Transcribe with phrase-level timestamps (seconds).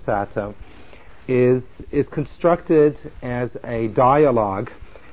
[0.00, 0.54] Luzzatto
[1.28, 4.70] is, is constructed as a dialogue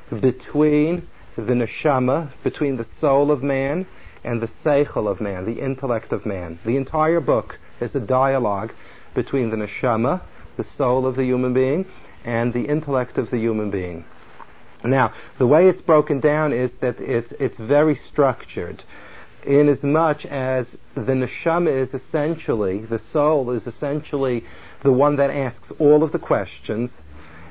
[0.09, 3.85] between the neshama, between the soul of man
[4.23, 6.59] and the seichel of man, the intellect of man.
[6.65, 8.73] The entire book is a dialogue
[9.13, 10.21] between the neshama,
[10.57, 11.85] the soul of the human being,
[12.25, 14.05] and the intellect of the human being.
[14.83, 18.83] Now, the way it's broken down is that it's, it's very structured
[19.47, 24.43] in as much as the neshama is essentially, the soul is essentially
[24.83, 26.91] the one that asks all of the questions,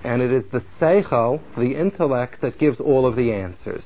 [0.05, 3.83] and it is the seichel, the intellect, that gives all of the answers.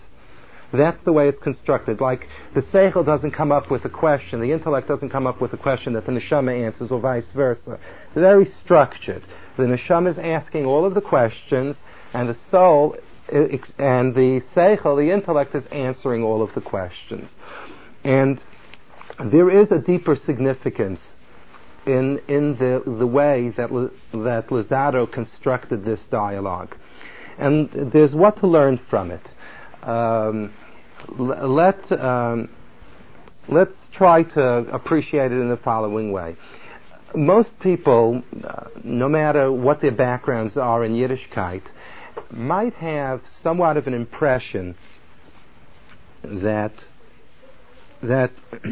[0.73, 2.01] That's the way it's constructed.
[2.01, 5.53] Like the seichel doesn't come up with a question, the intellect doesn't come up with
[5.53, 7.79] a question that the neshama answers, or vice versa.
[8.07, 9.23] It's very structured.
[9.57, 11.77] The neshama is asking all of the questions,
[12.13, 12.97] and the soul
[13.33, 13.47] uh,
[13.79, 17.29] and the seichel, the intellect, is answering all of the questions.
[18.05, 18.41] And
[19.25, 21.09] there is a deeper significance
[21.87, 26.77] in in the the way that that Luzzatto constructed this dialogue,
[27.39, 29.23] and there's what to learn from it.
[29.83, 30.53] Um,
[31.17, 32.51] let um,
[33.49, 36.37] let's try to appreciate it in the following way.
[37.15, 41.63] Most people, uh, no matter what their backgrounds are in Yiddishkeit,
[42.31, 44.77] might have somewhat of an impression
[46.23, 46.85] that
[48.03, 48.31] that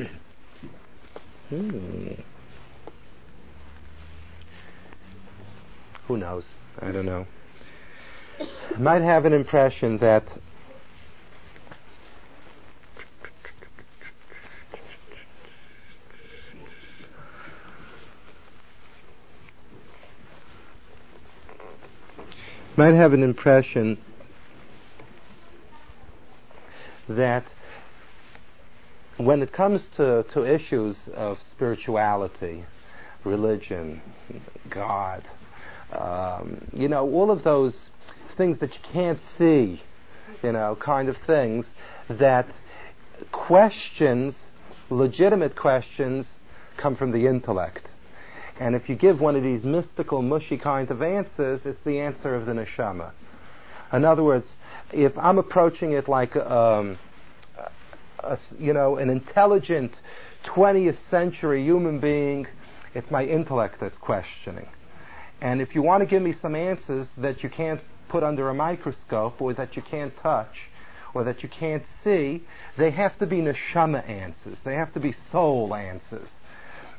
[6.09, 6.55] who knows?
[6.81, 7.27] I don't know.
[8.79, 10.25] Might have an impression that
[22.75, 23.99] might have an impression
[27.09, 27.45] that
[29.19, 32.65] when it comes to, to issues of spirituality,
[33.25, 34.01] religion,
[34.71, 35.25] God,
[35.93, 37.91] um, you know, all of those
[38.37, 39.83] things that you can't see,
[40.43, 41.71] you know, kind of things,
[42.09, 42.47] that
[43.33, 44.37] questions,
[44.91, 46.27] legitimate questions,
[46.77, 47.89] come from the intellect.
[48.61, 52.35] And if you give one of these mystical, mushy kinds of answers, it's the answer
[52.35, 53.13] of the neshama.
[53.93, 54.57] In other words,
[54.93, 56.99] if I'm approaching it like, um,
[58.21, 59.93] a, you know, an intelligent
[60.45, 62.47] 20th century human being,
[62.95, 64.69] it's my intellect that's questioning.
[65.41, 68.55] And if you want to give me some answers that you can't put under a
[68.55, 70.69] microscope or that you can't touch
[71.15, 72.43] or that you can't see,
[72.77, 74.59] they have to be neshama answers.
[74.65, 76.29] They have to be soul answers.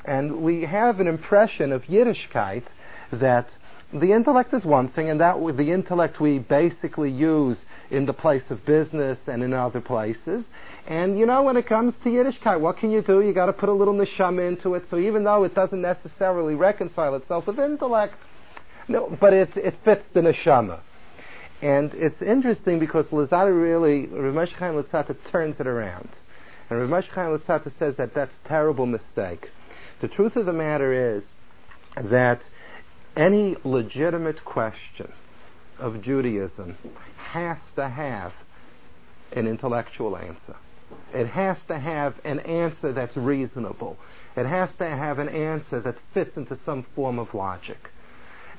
[0.06, 2.64] And we have an impression of Yiddishkeit
[3.12, 3.50] that
[3.92, 7.58] the intellect is one thing, and that the intellect we basically use
[7.90, 10.46] in the place of business and in other places.
[10.88, 13.22] And you know, when it comes to Yiddishkeit, what can you do?
[13.22, 14.88] You got to put a little neshama into it.
[14.90, 18.14] So even though it doesn't necessarily reconcile itself with intellect,
[18.90, 20.82] no, but it it fits the neshama.
[21.62, 26.10] And it's interesting because Luzzatto really, Rav Moshe Chaim Luzzatto turns it around.
[26.70, 29.50] And Rav Moshe Chaim Luzzatto says that that's a terrible mistake.
[30.00, 31.26] The truth of the matter is
[31.96, 32.42] that
[33.16, 35.12] any legitimate question
[35.78, 36.78] of Judaism
[37.18, 38.34] has to have
[39.34, 40.56] an intellectual answer.
[41.14, 43.98] It has to have an answer that's reasonable.
[44.36, 47.90] It has to have an answer that fits into some form of logic.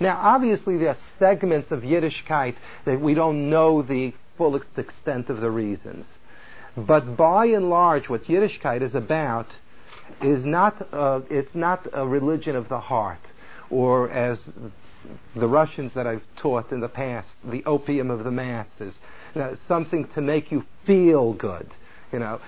[0.00, 2.56] Now, obviously, there are segments of Yiddishkeit
[2.86, 6.06] that we don't know the fullest extent of the reasons.
[6.74, 9.54] But by and large, what Yiddishkeit is about
[10.22, 13.20] is not a, it's not a religion of the heart,
[13.68, 14.48] or as
[15.36, 18.98] the Russians that I've taught in the past, the opium of the masses,
[19.34, 21.68] you know, something to make you feel good.
[22.12, 22.40] You know,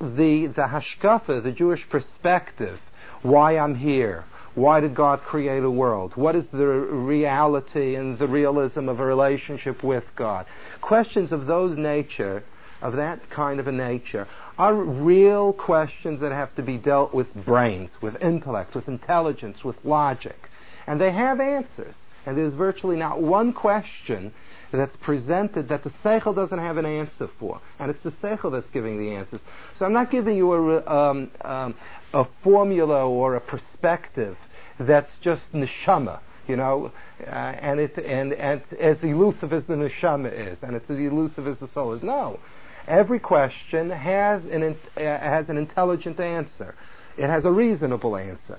[0.00, 2.80] the the hashkafa, the Jewish perspective,
[3.22, 4.24] why I'm here,
[4.54, 6.14] why did God create a world?
[6.16, 10.46] What is the reality and the realism of a relationship with God?
[10.80, 12.44] Questions of those nature,
[12.82, 17.32] of that kind of a nature, are real questions that have to be dealt with
[17.34, 20.50] brains, with intellect, with intelligence, with logic.
[20.86, 21.94] And they have answers.
[22.26, 24.32] And there's virtually not one question
[24.78, 27.60] that's presented that the Seichel doesn't have an answer for.
[27.78, 29.40] And it's the Seichel that's giving the answers.
[29.78, 31.74] So I'm not giving you a, um, um,
[32.12, 34.36] a formula or a perspective
[34.78, 40.58] that's just neshama, you know, uh, and, and, and as elusive as the neshama is,
[40.62, 42.02] and it's as elusive as the soul is.
[42.02, 42.38] No.
[42.86, 46.74] Every question has an, uh, has an intelligent answer.
[47.16, 48.58] It has a reasonable answer.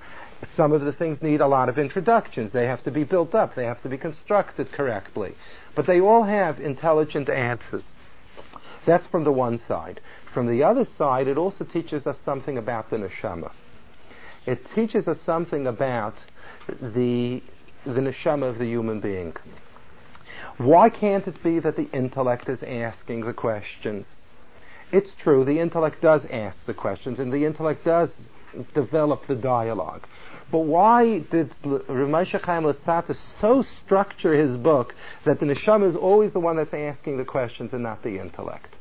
[0.55, 2.51] Some of the things need a lot of introductions.
[2.51, 3.55] They have to be built up.
[3.55, 5.35] They have to be constructed correctly.
[5.75, 7.83] But they all have intelligent answers.
[8.85, 10.01] That's from the one side.
[10.33, 13.51] From the other side, it also teaches us something about the neshama.
[14.45, 16.15] it teaches us something about
[16.67, 17.41] the
[17.85, 19.35] the neshama of the human being.
[20.57, 24.05] Why can't it be that the intellect is asking the questions?
[24.91, 28.11] It's true, the intellect does ask the questions, and the intellect does
[28.73, 30.07] develop the dialogue.
[30.53, 35.95] But why did Rav Moshe Chaim Luzzatto so structure his book that the neshama is
[35.95, 38.75] always the one that's asking the questions and not the intellect?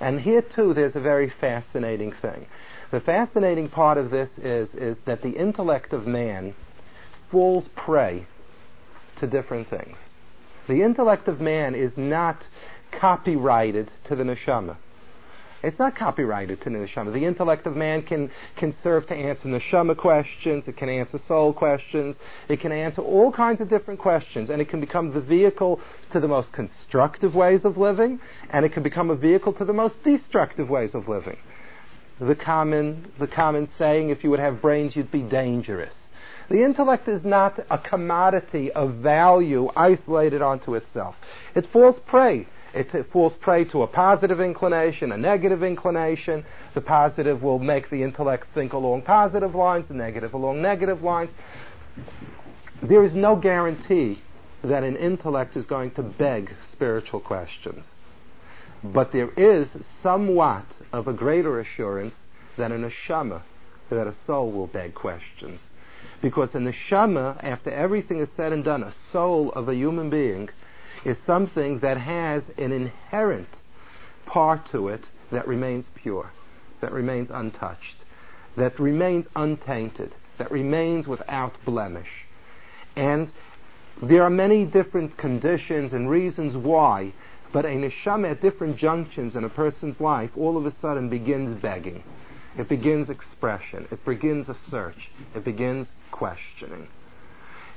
[0.00, 2.44] And here too, there's a very fascinating thing.
[2.90, 6.54] The fascinating part of this is, is that the intellect of man
[7.30, 8.26] falls prey
[9.16, 9.96] to different things.
[10.66, 12.46] The intellect of man is not
[12.92, 14.76] copyrighted to the neshama.
[15.60, 17.12] It's not copyrighted to neshama.
[17.12, 21.52] The intellect of man can, can serve to answer neshama questions, it can answer soul
[21.52, 22.14] questions,
[22.48, 25.80] it can answer all kinds of different questions, and it can become the vehicle
[26.12, 28.20] to the most constructive ways of living,
[28.50, 31.38] and it can become a vehicle to the most destructive ways of living.
[32.20, 35.94] The common, the common saying, if you would have brains, you'd be dangerous.
[36.48, 41.16] The intellect is not a commodity of value isolated onto itself.
[41.54, 46.44] It falls prey it falls prey to a positive inclination, a negative inclination.
[46.74, 51.30] The positive will make the intellect think along positive lines, the negative along negative lines.
[52.82, 54.20] There is no guarantee
[54.62, 57.84] that an intellect is going to beg spiritual questions.
[58.84, 59.72] But there is
[60.02, 62.14] somewhat of a greater assurance
[62.56, 63.42] that a neshama,
[63.90, 65.64] that a soul will beg questions.
[66.20, 70.48] Because a neshama, after everything is said and done, a soul of a human being,
[71.04, 73.48] is something that has an inherent
[74.26, 76.30] part to it that remains pure,
[76.80, 77.96] that remains untouched,
[78.56, 82.26] that remains untainted, that remains without blemish.
[82.96, 83.30] And
[84.02, 87.12] there are many different conditions and reasons why,
[87.52, 91.60] but a neshama at different junctions in a person's life all of a sudden begins
[91.60, 92.02] begging.
[92.56, 93.86] It begins expression.
[93.90, 95.10] It begins a search.
[95.34, 96.88] It begins questioning.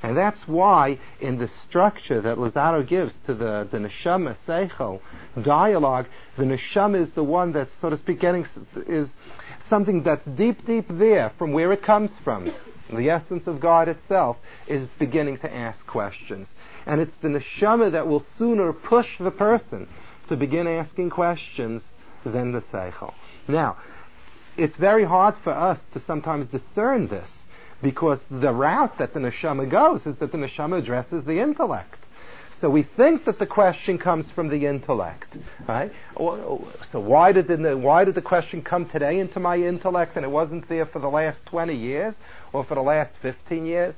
[0.02, 5.00] And that's why in the structure that Luzzatto gives to the, the neshama seichel
[5.40, 6.06] dialogue,
[6.36, 8.44] the neshama is the one that's, so to speak, getting,
[8.88, 9.10] is
[9.64, 12.52] something that's deep, deep there from where it comes from.
[12.92, 16.48] The essence of God itself is beginning to ask questions.
[16.84, 19.88] And it's the neshama that will sooner push the person
[20.28, 21.84] to begin asking questions
[22.24, 23.14] than the seichel.
[23.46, 23.76] Now,
[24.56, 27.41] it's very hard for us to sometimes discern this
[27.82, 31.98] because the route that the neshama goes is that the neshama addresses the intellect.
[32.60, 35.36] So we think that the question comes from the intellect,
[35.66, 35.90] right?
[36.16, 40.30] So why did the why did the question come today into my intellect and it
[40.30, 42.14] wasn't there for the last 20 years
[42.52, 43.96] or for the last 15 years?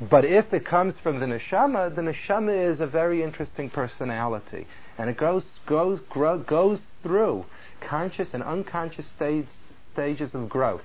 [0.00, 4.66] But if it comes from the neshama, the neshama is a very interesting personality,
[4.98, 7.44] and it goes goes grow, goes through
[7.80, 9.46] conscious and unconscious stage,
[9.92, 10.82] stages of growth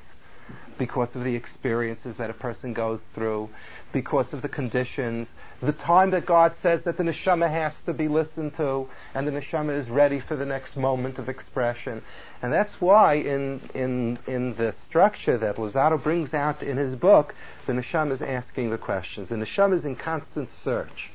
[0.78, 3.50] because of the experiences that a person goes through,
[3.94, 5.28] because of the conditions,
[5.62, 9.32] the time that God says that the neshama has to be listened to, and the
[9.32, 12.02] neshama is ready for the next moment of expression.
[12.42, 17.34] And that's why in, in, in the structure that Luzzatto brings out in his book,
[17.66, 19.30] the neshama is asking the questions.
[19.30, 21.12] The neshama is in constant search.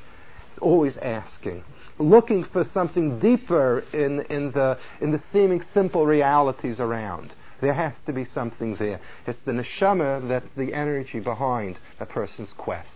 [0.51, 1.65] It's always asking.
[1.99, 7.35] Looking for something deeper in, in the, in the seeming simple realities around.
[7.61, 9.01] There has to be something there.
[9.27, 12.91] It's the neshama that's the energy behind a person's quest.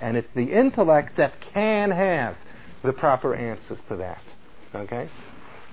[0.00, 2.36] And it's the intellect that can have
[2.82, 4.22] the proper answers to that.
[4.74, 5.08] Okay?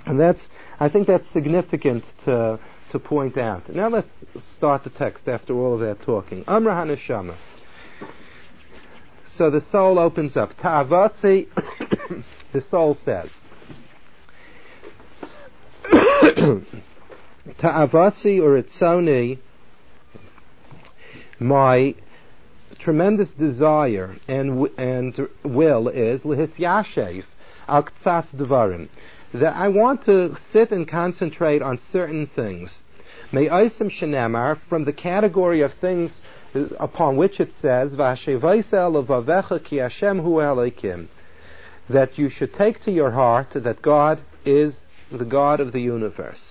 [0.05, 0.47] And that's,
[0.79, 2.59] I think that's significant to,
[2.91, 3.67] to point out.
[3.73, 4.09] Now let's
[4.55, 6.45] start the text after all of that talking.
[6.47, 7.35] Amra HaNeshama.
[9.27, 10.57] So the soul opens up.
[10.57, 11.47] Ta'avatzi,
[12.53, 13.37] the soul says,
[17.57, 19.39] Ta'avasi or itzoni,
[21.39, 21.95] my
[22.77, 27.23] tremendous desire and and will is lihisyashev
[27.67, 28.89] al ktsas devarim
[29.33, 32.77] that I want to sit and concentrate on certain things.
[33.31, 36.11] May isim shenemar from the category of things
[36.53, 41.07] upon which it says v'ashevaisa ki Hashem hu elikim
[41.89, 44.75] that you should take to your heart that God is
[45.11, 46.50] the God of the universe.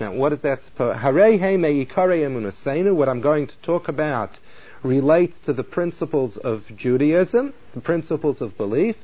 [0.00, 1.02] Now, what is that supposed?
[1.02, 4.38] What I'm going to talk about
[4.82, 8.96] relates to the principles of Judaism, the principles of belief.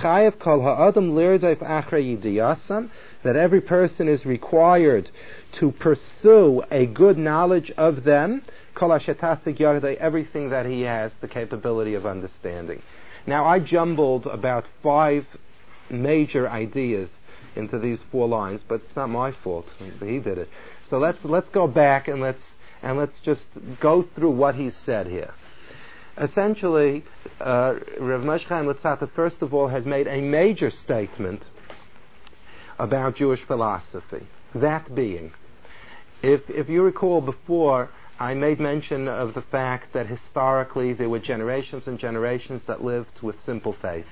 [3.24, 5.10] every person is required
[5.54, 8.42] to pursue a good knowledge of them.
[8.80, 12.80] Everything that he has the capability of understanding.
[13.26, 15.26] Now, I jumbled about five
[15.90, 17.10] major ideas
[17.56, 19.72] into these four lines, but it's not my fault.
[20.00, 20.48] He did it.
[20.88, 23.46] So let's let's go back and let's and let's just
[23.80, 25.34] go through what he said here.
[26.16, 27.04] Essentially,
[27.40, 31.42] uh, Rav Moshe Chaim Luzzatto, first of all, has made a major statement
[32.78, 34.26] about Jewish philosophy.
[34.54, 35.32] That being,
[36.22, 41.20] if, if you recall before, I made mention of the fact that historically there were
[41.20, 44.06] generations and generations that lived with simple faith.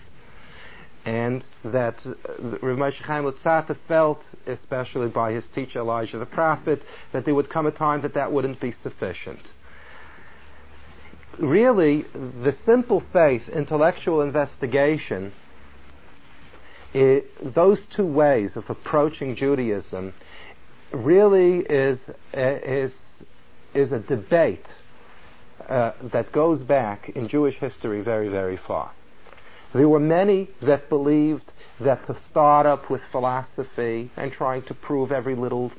[1.06, 2.14] And that uh,
[2.60, 6.82] Rav Moshe Chaim Luzzatto felt, especially by his teacher Elijah the prophet,
[7.12, 9.52] that there would come a time that that wouldn't be sufficient.
[11.38, 15.32] Really, the simple faith, intellectual investigation,
[16.92, 20.12] it, those two ways of approaching Judaism
[20.92, 21.98] really is
[22.32, 22.98] is
[23.74, 24.64] is a debate
[25.68, 28.92] uh, that goes back in Jewish history very very far.
[29.76, 35.12] There were many that believed that to start up with philosophy and trying to prove
[35.12, 35.70] every little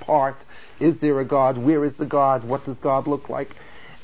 [0.00, 0.34] part,
[0.80, 1.56] is there a God?
[1.56, 2.42] Where is the God?
[2.42, 3.54] What does God look like?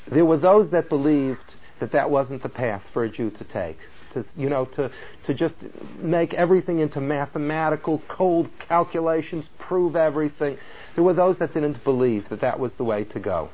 [0.07, 3.79] There were those that believed that that wasn't the path for a Jew to take
[4.13, 4.91] to you know to
[5.25, 5.55] to just
[5.99, 10.57] make everything into mathematical cold calculations, prove everything.
[10.95, 13.49] There were those that didn't believe that that was the way to go,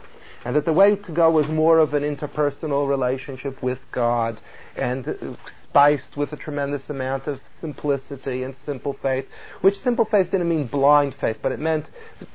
[0.47, 4.39] and that the way to go was more of an interpersonal relationship with God
[4.77, 9.27] and spiced with a tremendous amount of simplicity and simple faith,
[9.59, 11.85] which simple faith didn't mean blind faith, but it meant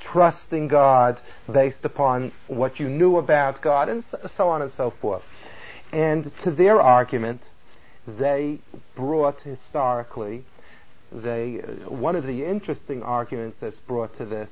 [0.00, 5.24] trusting God based upon what you knew about God and so on and so forth.
[5.90, 7.40] And to their argument,
[8.06, 8.58] they
[8.94, 10.44] brought historically,
[11.10, 14.50] they, one of the interesting arguments that's brought to this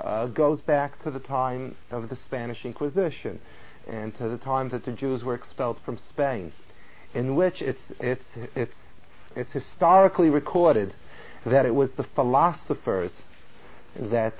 [0.00, 3.40] uh, goes back to the time of the Spanish Inquisition
[3.88, 6.52] and to the time that the Jews were expelled from Spain,
[7.14, 8.74] in which it's, it's, it's,
[9.34, 10.94] it's historically recorded
[11.44, 13.22] that it was the philosophers
[13.96, 14.34] that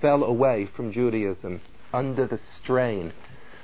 [0.00, 1.60] fell away from Judaism
[1.92, 3.12] under the strain,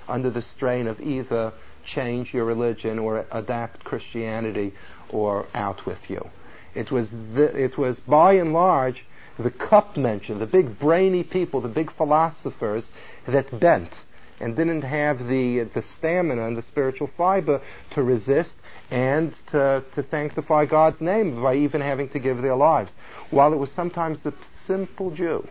[0.09, 1.53] under the strain of either
[1.85, 4.75] change your religion or adapt Christianity
[5.09, 6.31] or out with you.
[6.75, 9.07] It was, the, it was by and large
[9.39, 12.91] the cup mentioned, the big brainy people, the big philosophers
[13.27, 14.01] that bent
[14.41, 18.55] and didn't have the, the stamina and the spiritual fiber to resist
[18.91, 22.91] and to, to sanctify God's name by even having to give their lives.
[23.31, 24.35] While it was sometimes the
[24.67, 25.49] simple Jew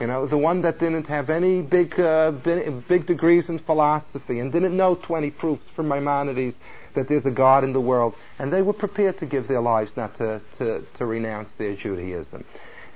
[0.00, 4.52] you know, the one that didn't have any big, uh, big degrees in philosophy and
[4.52, 6.56] didn't know 20 proofs from Maimonides
[6.94, 8.14] that there's a God in the world.
[8.38, 12.44] And they were prepared to give their lives not to, to, to renounce their Judaism.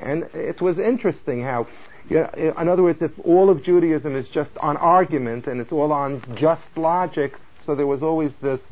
[0.02, 1.66] And it was interesting how,
[2.08, 5.72] you know, in other words, if all of Judaism is just on argument and it's
[5.72, 8.62] all on just logic, so there was always this,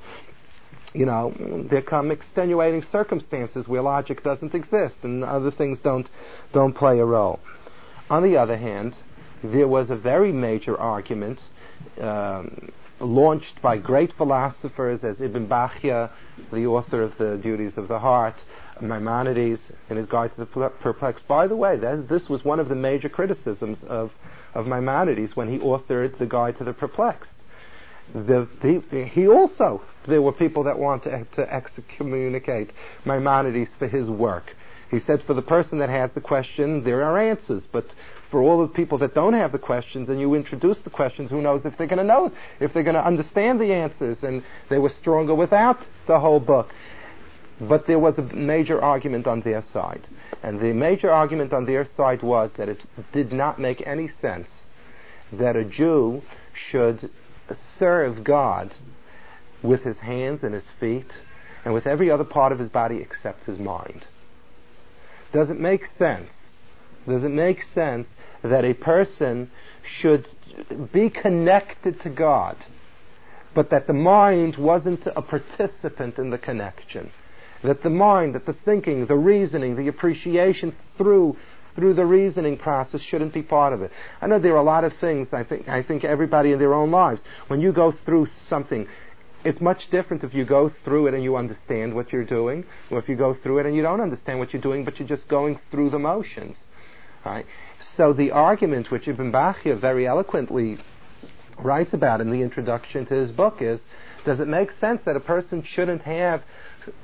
[0.93, 1.33] you know,
[1.71, 6.09] there come extenuating circumstances where logic doesn't exist and other things don't,
[6.53, 7.39] don't play a role.
[8.11, 8.97] On the other hand,
[9.43, 11.41] there was a very major argument
[12.01, 16.11] um, launched by great philosophers as Ibn Bachya,
[16.53, 18.45] the author of the Duties of the Heart,
[18.83, 21.27] Maimonides in his Guide to the Perplexed.
[21.29, 24.13] By the way, that, this was one of the major criticisms of,
[24.55, 27.31] of Maimonides when he authored the Guide to the Perplexed.
[28.15, 32.71] The, the, he also, there were people that wanted to, to excommunicate
[33.05, 34.57] Maimonides for his work.
[34.91, 37.95] He said for the person that has the question, there are answers, but
[38.31, 41.41] for all the people that don't have the questions and you introduce the questions, who
[41.41, 44.79] knows if they're going to know, if they're going to understand the answers, and they
[44.79, 46.75] were stronger without the whole book.
[47.61, 50.09] But there was a major argument on their side.
[50.43, 52.81] And the major argument on their side was that it
[53.13, 54.49] did not make any sense
[55.33, 56.23] that a Jew
[56.55, 57.11] should
[57.79, 58.77] serve God
[59.63, 61.23] with his hands and his feet
[61.65, 64.07] and with every other part of his body except his mind.
[65.33, 66.31] Does it make sense?
[67.07, 68.09] Does it make sense
[68.43, 69.51] that a person
[69.85, 70.27] should
[70.93, 72.57] be connected to God,
[73.55, 77.11] but that the mind wasn't a participant in the connection?
[77.63, 81.37] That the mind, that the thinking, the reasoning, the appreciation through
[81.77, 83.93] through the reasoning process shouldn't be part of it.
[84.21, 86.75] I know there are a lot of things I think I think everybody in their
[86.75, 87.21] own lives.
[87.49, 88.89] When you go through something,
[89.45, 92.99] it's much different if you go through it and you understand what you're doing, or
[92.99, 95.27] if you go through it and you don't understand what you're doing, but you're just
[95.29, 96.57] going through the motions.
[97.25, 97.47] Right?
[97.79, 100.79] So the argument which Ibn Bachya very eloquently
[101.59, 103.81] writes about in the introduction to his book is,
[104.25, 106.43] does it make sense that a person shouldn't have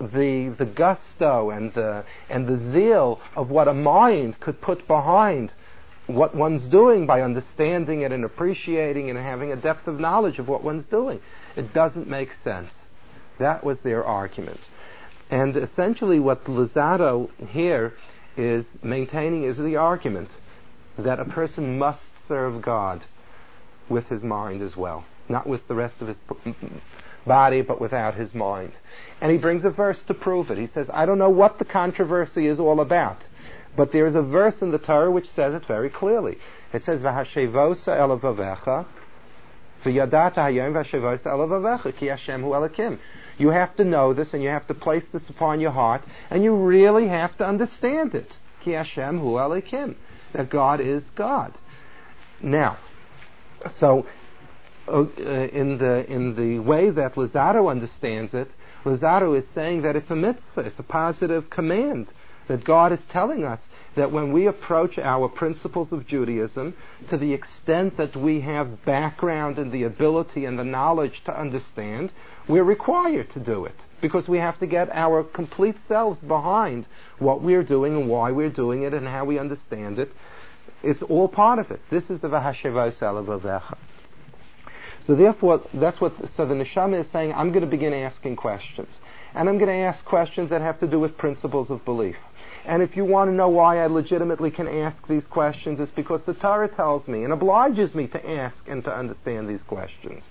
[0.01, 5.53] the the gusto and the and the zeal of what a mind could put behind
[6.07, 10.49] what one's doing by understanding it and appreciating and having a depth of knowledge of
[10.49, 11.21] what one's doing?
[11.57, 12.73] It doesn't make sense.
[13.39, 14.69] That was their argument.
[15.31, 17.95] And essentially what Luzzatto here
[18.37, 20.31] is maintaining is the argument
[20.99, 23.05] that a person must serve God
[23.89, 26.17] with his mind as well, not with the rest of his
[27.27, 28.73] body, but without his mind.
[29.21, 30.59] And he brings a verse to prove it.
[30.59, 33.19] He says, I don't know what the controversy is all about,
[33.77, 36.39] but there is a verse in the Torah which says it very clearly.
[36.73, 38.87] It says, "V'hashevosa elavavecha,
[39.85, 42.99] v'yadata hayom v'hashevosa elavavecha, ki Hashem hu elakim."
[43.39, 46.43] You have to know this, and you have to place this upon your heart, and
[46.43, 48.39] you really have to understand it.
[48.63, 49.95] Ki Hashem hu elakim,
[50.33, 51.53] that God is God.
[52.41, 52.79] Now,
[53.73, 54.07] so
[54.89, 58.49] Uh, in the in the way that Luzzatto understands it,
[58.85, 62.07] Luzzatto is saying that it's a mitzvah, it's a positive command
[62.47, 63.59] that God is telling us
[63.97, 66.75] that when we approach our principles of Judaism,
[67.09, 72.13] to the extent that we have background and the ability and the knowledge to understand,
[72.47, 76.87] we're required to do it because we have to get our complete selves behind
[77.19, 80.13] what we're doing and why we're doing it and how we understand it.
[80.83, 81.81] It's all part of it.
[81.91, 83.79] This is the Vahasheva Salavavecha.
[85.07, 88.89] So therefore, that's what, so the Neshama is saying, I'm going to begin asking questions.
[89.35, 92.17] And I'm going to ask questions that have to do with principles of belief.
[92.65, 96.25] And if you want to know why I legitimately can ask these questions, it's because
[96.25, 100.25] the Torah tells me and obliges me to ask and to understand these questions.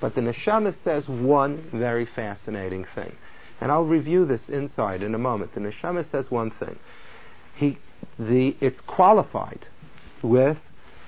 [0.00, 3.14] But the Neshama says one very fascinating thing.
[3.60, 5.54] And I'll review this inside in a moment.
[5.54, 6.78] The Neshama says one thing.
[7.54, 7.78] He,
[8.18, 9.66] the, it's qualified
[10.22, 10.58] with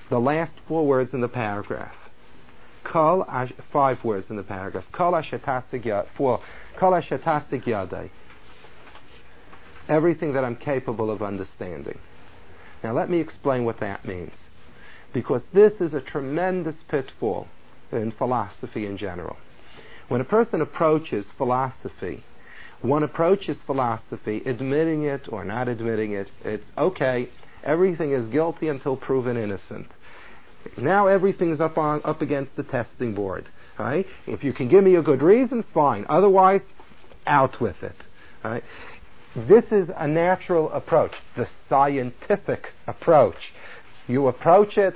[0.08, 1.94] the last four words in the paragraph.
[2.84, 3.26] Kol,
[3.72, 4.84] five words in the paragraph.
[4.92, 5.20] Kol
[6.16, 6.40] four.
[6.76, 7.02] Kol
[9.88, 11.98] everything that I'm capable of understanding.
[12.82, 14.34] Now let me explain what that means.
[15.12, 17.48] Because this is a tremendous pitfall
[17.90, 19.36] in philosophy in general.
[20.08, 22.24] When a person approaches philosophy,
[22.80, 26.30] one approaches philosophy admitting it or not admitting it.
[26.44, 27.28] It's okay,
[27.62, 29.86] everything is guilty until proven innocent.
[30.76, 33.46] Now everything's up on up against the testing board.
[33.78, 34.06] Right?
[34.26, 36.06] If you can give me a good reason, fine.
[36.08, 36.62] Otherwise,
[37.26, 37.96] out with it.
[38.44, 38.64] Right?
[39.34, 43.54] This is a natural approach, the scientific approach.
[44.06, 44.94] You approach it,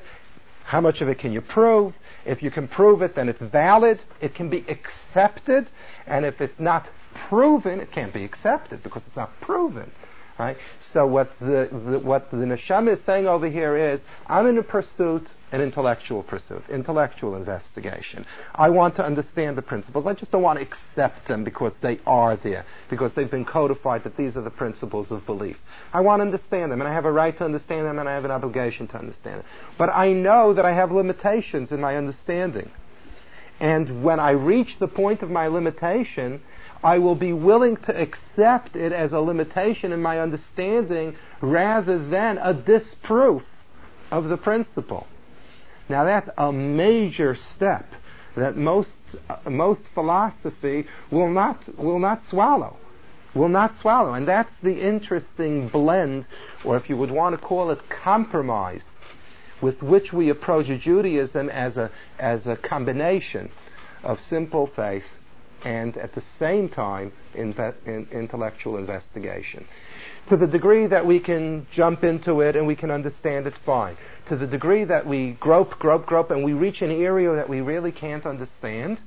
[0.65, 1.95] how much of it can you prove?
[2.27, 5.71] If you can prove it, then it's valid, it can be accepted,
[6.07, 6.87] and if it's not
[7.29, 9.91] proven, it can't be accepted because it's not proven.
[10.39, 10.59] Right?
[10.81, 14.63] So what the, the what the neshama is saying over here is, I'm in a
[14.63, 18.27] pursuit an intellectual pursuit, intellectual investigation.
[18.55, 20.07] I want to understand the principles.
[20.07, 24.05] I just don't want to accept them because they are there, because they've been codified
[24.05, 25.59] that these are the principles of belief.
[25.93, 28.15] I want to understand them, and I have a right to understand them, and I
[28.15, 29.47] have an obligation to understand them.
[29.79, 32.71] But I know that I have limitations in my understanding.
[33.61, 36.43] And when I reach the point of my limitation,
[36.83, 42.39] I will be willing to accept it as a limitation in my understanding rather than
[42.39, 43.43] a disproof
[44.11, 45.07] of the principle.
[45.89, 47.87] Now that's a major step
[48.35, 48.93] that most
[49.29, 52.77] uh, most philosophy will not will not swallow,
[53.35, 56.27] will not swallow, and that's the interesting blend,
[56.65, 58.83] or if you would want to call it compromise,
[59.61, 63.51] with which we approach Judaism as a as a combination
[64.03, 65.09] of simple faith
[65.65, 67.55] and at the same time in
[68.13, 69.65] intellectual investigation.
[70.29, 73.97] To the degree that we can jump into it and we can understand it, fine
[74.29, 77.61] to the degree that we grope, grope, grope, and we reach an area that we
[77.61, 79.01] really can't understand,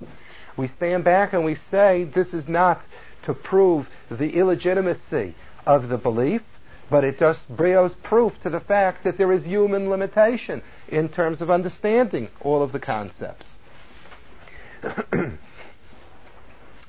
[0.58, 2.82] we stand back and we say, this is not
[3.26, 6.42] to prove the illegitimacy of the belief,
[6.90, 11.42] but it just brings proof to the fact that there is human limitation in terms
[11.42, 13.46] of understanding all of the concepts.
[15.12, 15.38] and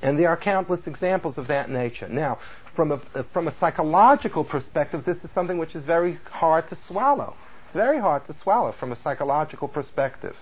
[0.02, 2.08] there are countless examples of that nature.
[2.08, 2.38] Now,
[2.74, 7.34] from a, from a psychological perspective, this is something which is very hard to swallow.
[7.70, 10.36] It's very hard to swallow from a psychological perspective.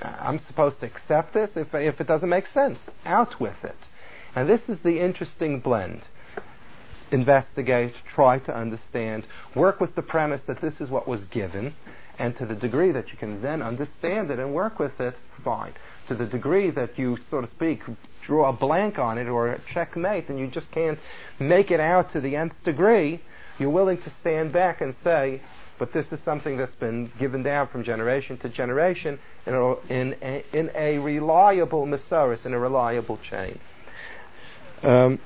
[0.00, 2.86] I'm supposed to accept this if, if it doesn't make sense.
[3.04, 3.88] Out with it.
[4.36, 6.02] And this is the interesting blend.
[7.10, 11.74] Investigate, try to understand, work with the premise that this is what was given,
[12.20, 15.72] and to the degree that you can then understand it and work with it, fine.
[16.06, 17.82] To the degree that you, so to speak,
[18.22, 21.00] draw a blank on it or a checkmate and you just can't
[21.40, 23.18] make it out to the nth degree,
[23.58, 25.40] you're willing to stand back and say,
[25.80, 30.14] but this is something that's been given down from generation to generation in a, in
[30.20, 33.58] a, in a reliable Masaris, in a reliable chain.
[34.82, 35.18] Um,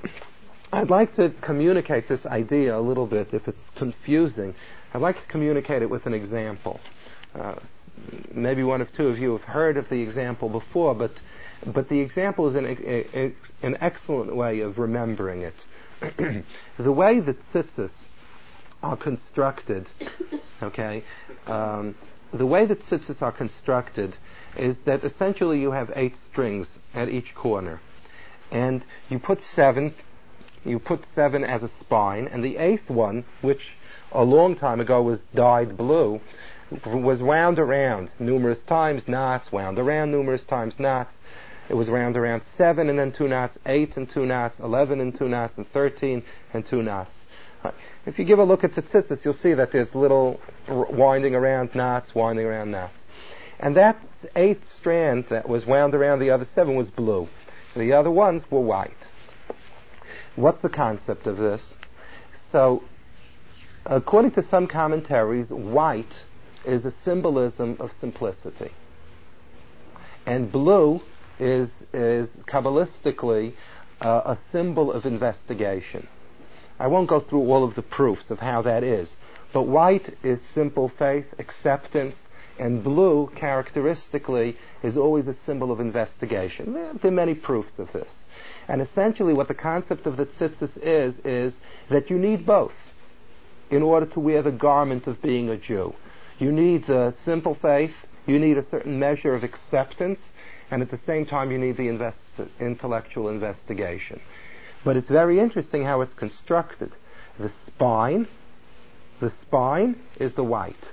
[0.73, 4.55] I'd like to communicate this idea a little bit if it's confusing.
[4.95, 6.79] I'd like to communicate it with an example.
[7.35, 7.57] Uh,
[8.33, 11.21] maybe one or two of you have heard of the example before, but
[11.67, 15.67] but the example is an, a, a, an excellent way of remembering it.
[16.79, 17.91] the way that tzitzis
[18.85, 19.87] are constructed,
[20.63, 21.03] okay,
[21.47, 21.95] um,
[22.33, 24.17] the way that tzitzis are constructed
[24.57, 27.81] is that essentially you have eight strings at each corner.
[28.51, 29.95] And you put seven,
[30.65, 33.73] you put seven as a spine, and the eighth one, which
[34.13, 36.21] a long time ago was dyed blue,
[36.85, 41.13] was wound around numerous times, knots, wound around numerous times, knots.
[41.69, 45.17] It was wound around seven and then two knots, eight and two knots, eleven and
[45.17, 47.24] two knots, and thirteen and two knots.
[48.07, 51.75] If you give a look at the tzitzis, you'll see that there's little winding around
[51.75, 52.99] knots, winding around knots.
[53.59, 53.99] And that
[54.37, 57.29] eighth strand that was wound around the other seven was blue.
[57.77, 58.93] The other ones were white.
[60.37, 61.77] What's the concept of this?
[62.53, 62.83] So,
[63.87, 66.25] according to some commentaries, white
[66.65, 68.71] is a symbolism of simplicity.
[70.27, 71.03] And blue
[71.39, 73.53] is, is Kabbalistically
[74.01, 76.07] uh, a symbol of investigation.
[76.85, 79.17] I won't go through all of the proofs of how that is,
[79.55, 82.15] but white is simple faith, acceptance,
[82.59, 86.75] and blue, characteristically, is always a symbol of investigation.
[86.75, 88.11] There, are many proofs of this.
[88.69, 92.75] And essentially what the concept of the tzitzis is, is that you need both
[93.71, 95.95] in order to wear the garment of being a Jew.
[96.39, 100.21] You need the simple faith, you need a certain measure of acceptance,
[100.71, 104.21] and at the same time you need the invest- intellectual investigation.
[104.85, 106.93] But it's very interesting how it's constructed.
[107.39, 108.29] The spine,
[109.21, 110.91] the spine is the white.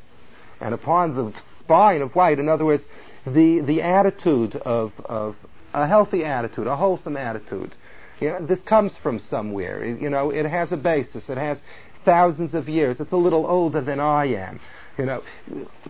[0.59, 2.85] And upon the spine of white, in other words,
[3.25, 5.35] the, the attitude of, of
[5.73, 7.75] a healthy attitude, a wholesome attitude.
[8.19, 9.85] You know, this comes from somewhere.
[9.85, 11.29] You know, it has a basis.
[11.29, 11.61] It has
[12.05, 12.99] thousands of years.
[12.99, 14.59] It's a little older than I am.
[14.97, 15.23] You know,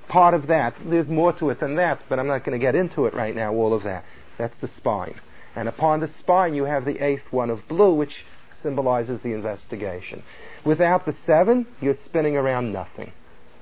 [0.08, 2.76] part of that, there's more to it than that, but I'm not going to get
[2.76, 4.06] into it right now, all of that.
[4.38, 5.16] That's the spine.
[5.56, 8.26] And upon the spine you have the eighth one of blue, which
[8.62, 10.24] symbolizes the investigation.
[10.64, 13.12] Without the seven, you're spinning around nothing.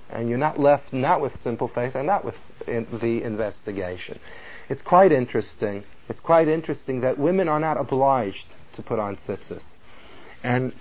[0.09, 4.19] And you're not left not with simple faith and not with in the investigation.
[4.67, 5.83] It's quite interesting.
[6.09, 9.61] It's quite interesting that women are not obliged to put on tzitzis.
[10.43, 10.73] And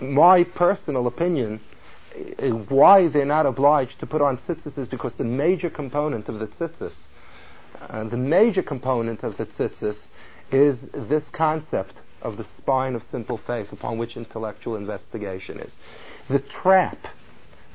[0.00, 1.60] my personal opinion
[2.68, 6.46] why they're not obliged to put on tzitzis is because the major component of the
[6.46, 6.94] tzitzis,
[7.80, 10.06] uh, the major component of the tzitzis
[10.54, 15.76] is this concept of the spine of simple faith upon which intellectual investigation is.
[16.28, 17.06] The trap,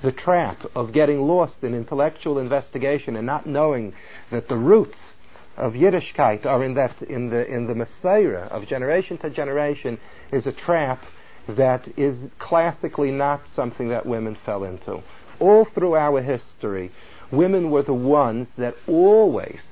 [0.01, 3.93] the trap of getting lost in intellectual investigation and not knowing
[4.31, 5.13] that the roots
[5.57, 9.99] of Yiddishkeit are in that in the in the Messiah of generation to generation
[10.31, 11.03] is a trap
[11.47, 15.01] that is classically not something that women fell into.
[15.39, 16.91] All through our history,
[17.31, 19.67] women were the ones that always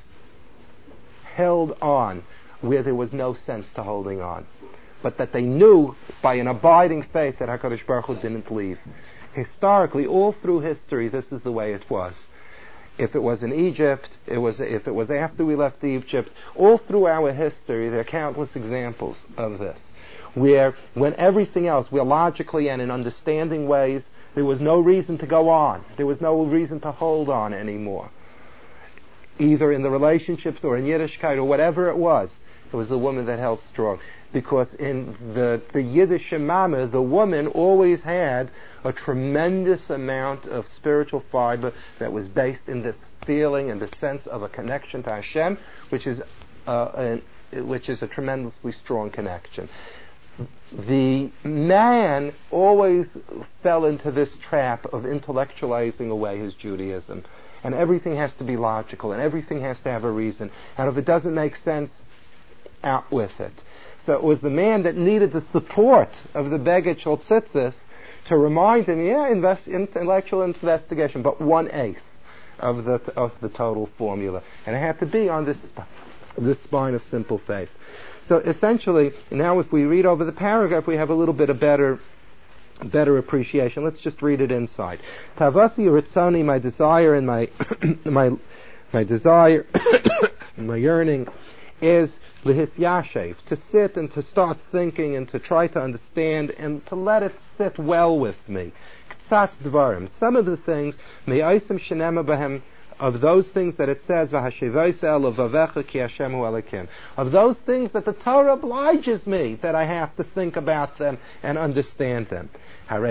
[1.24, 2.24] held on
[2.62, 4.46] where there was no sense to holding on.
[5.02, 8.80] But that they knew by an abiding faith that HaKadosh Baruch Hu didn't leave.
[9.34, 12.26] Historically, all through history, this is the way it was.
[12.98, 16.80] If it was in Egypt, it was, if it was after we left Egypt, all
[16.80, 19.78] through our history, there are countless examples of this.
[20.34, 24.02] Where, when everything else, where logically and in understanding ways,
[24.34, 25.86] there was no reason to go on.
[25.96, 28.10] There was no reason to hold on anymore.
[29.40, 32.36] Either in the relationships or in Yiddishkeit or whatever it was.
[32.72, 34.00] It was the woman that held strong.
[34.34, 38.52] Because in the, the Yiddishe neshama, the woman always had
[38.84, 44.28] a tremendous amount of spiritual fiber that was based in this feeling and the sense
[44.28, 45.58] of a connection to Hashem,
[45.90, 46.22] which is,
[46.68, 47.20] uh,
[47.54, 49.70] an, which is a tremendously strong connection.
[50.72, 53.08] The man always
[53.64, 57.24] fell into this trap of intellectualizing away his Judaism.
[57.64, 60.52] And everything has to be logical, and everything has to have a reason.
[60.78, 61.92] And if it doesn't make sense,
[62.84, 63.64] out with it.
[64.06, 67.74] So it was the man that needed the support of the Beged Tzitzis
[68.26, 72.02] to remind him, yeah, invest, intellectual investigation, but one eighth
[72.60, 75.58] of the of the total formula, and it had to be on this
[76.38, 77.70] this spine of simple faith.
[78.24, 81.60] So essentially, now if we read over the paragraph, we have a little bit of
[81.60, 82.00] better
[82.84, 83.84] better appreciation.
[83.84, 85.00] Let's just read it inside.
[85.38, 87.50] Tavasi ritzani, my desire and my
[88.06, 88.32] my
[88.94, 89.66] my desire,
[90.58, 91.28] my yearning,
[91.82, 92.12] is
[92.44, 97.36] to sit and to start thinking and to try to understand and to let it
[97.58, 98.72] sit well with me.
[99.30, 100.96] Some of the things,
[103.00, 104.44] of those things that it says, of
[107.32, 111.58] those things that the Torah obliges me that I have to think about them and
[111.58, 112.50] understand them.
[112.90, 113.04] I'm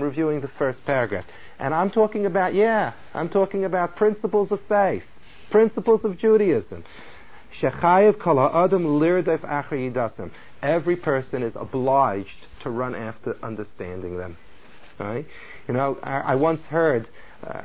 [0.00, 1.26] reviewing the first paragraph.
[1.58, 5.04] And I'm talking about, yeah, I'm talking about principles of faith,
[5.50, 6.84] principles of Judaism.
[7.60, 10.30] Shechayev kol ha'adam lirdef.
[10.62, 14.36] Every person is obliged to run after understanding them.
[14.98, 15.26] Right?
[15.68, 17.08] You know, I, I once heard
[17.46, 17.60] Uh,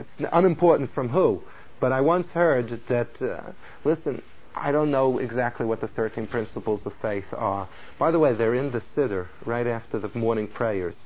[0.00, 1.40] it's unimportant from who,
[1.78, 3.52] but I once heard that, uh,
[3.84, 4.22] listen,
[4.56, 7.68] I don't know exactly what the 13 principles of faith are.
[7.98, 10.96] By the way, they're in the Siddur, right after the morning prayers.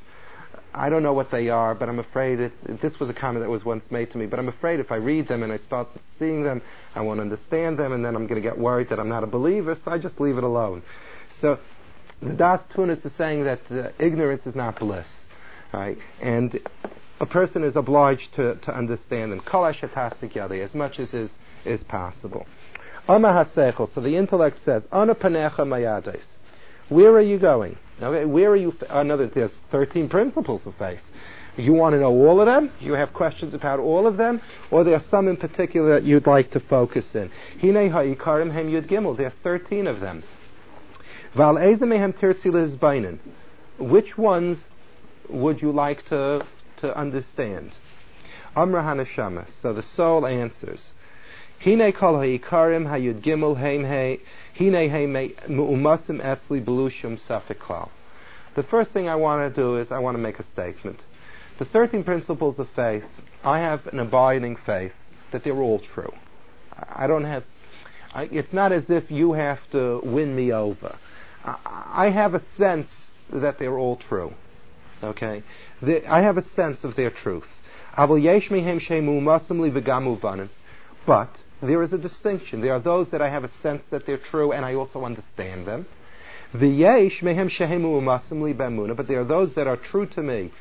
[0.74, 3.50] I don't know what they are, but I'm afraid it, this was a comment that
[3.50, 5.88] was once made to me, but I'm afraid if I read them and I start
[6.18, 6.62] seeing them,
[6.94, 9.28] I won't understand them, and then I'm going to get worried that I'm not a
[9.28, 10.82] believer, so I just leave it alone.
[11.30, 11.58] So,
[12.20, 15.12] the Das Tunis is saying that uh, ignorance is not bliss.
[15.72, 15.98] Right?
[16.20, 16.60] And
[17.20, 19.42] a person is obliged to, to understand them.
[19.44, 21.30] As much as is,
[21.64, 22.46] is possible.
[23.06, 26.20] So the intellect says, Ana panecha mayades.
[26.88, 27.76] Where are you going?
[28.02, 28.74] Okay, where are you?
[28.82, 31.00] Uh, another, there's 13 principles of faith.
[31.56, 32.72] You want to know all of them?
[32.80, 34.40] You have questions about all of them?
[34.72, 37.30] Or there are some in particular that you'd like to focus in?
[37.60, 39.16] Ha'ikarim hem yud gimel.
[39.16, 40.24] There are 13 of them.
[41.34, 43.18] Val mehem
[43.78, 44.64] Which ones
[45.28, 46.44] would you like to,
[46.78, 47.78] to understand?
[48.56, 49.46] Amra haneshama.
[49.62, 50.90] So the soul answers.
[51.64, 54.20] Hine kol ha'ikarim ha'yud gimel heim he
[54.70, 55.06] hine he
[55.48, 57.88] mu'umasim etzli belushum safiklal.
[58.54, 61.00] The first thing I want to do is I want to make a statement.
[61.56, 63.04] The 13 principles of faith,
[63.42, 64.92] I have an abiding faith
[65.30, 66.12] that they're all true.
[66.76, 67.44] I don't have,
[68.12, 70.98] I, it's not as if you have to win me over.
[71.44, 71.56] I,
[72.06, 74.34] I have a sense that they're all true.
[75.02, 75.42] Okay?
[75.80, 77.48] The, I have a sense of their truth.
[81.06, 81.30] But
[81.68, 82.60] there is a distinction.
[82.60, 85.66] There are those that I have a sense that they're true and I also understand
[85.66, 85.86] them.
[86.52, 86.90] But there
[89.20, 90.52] are those that are true to me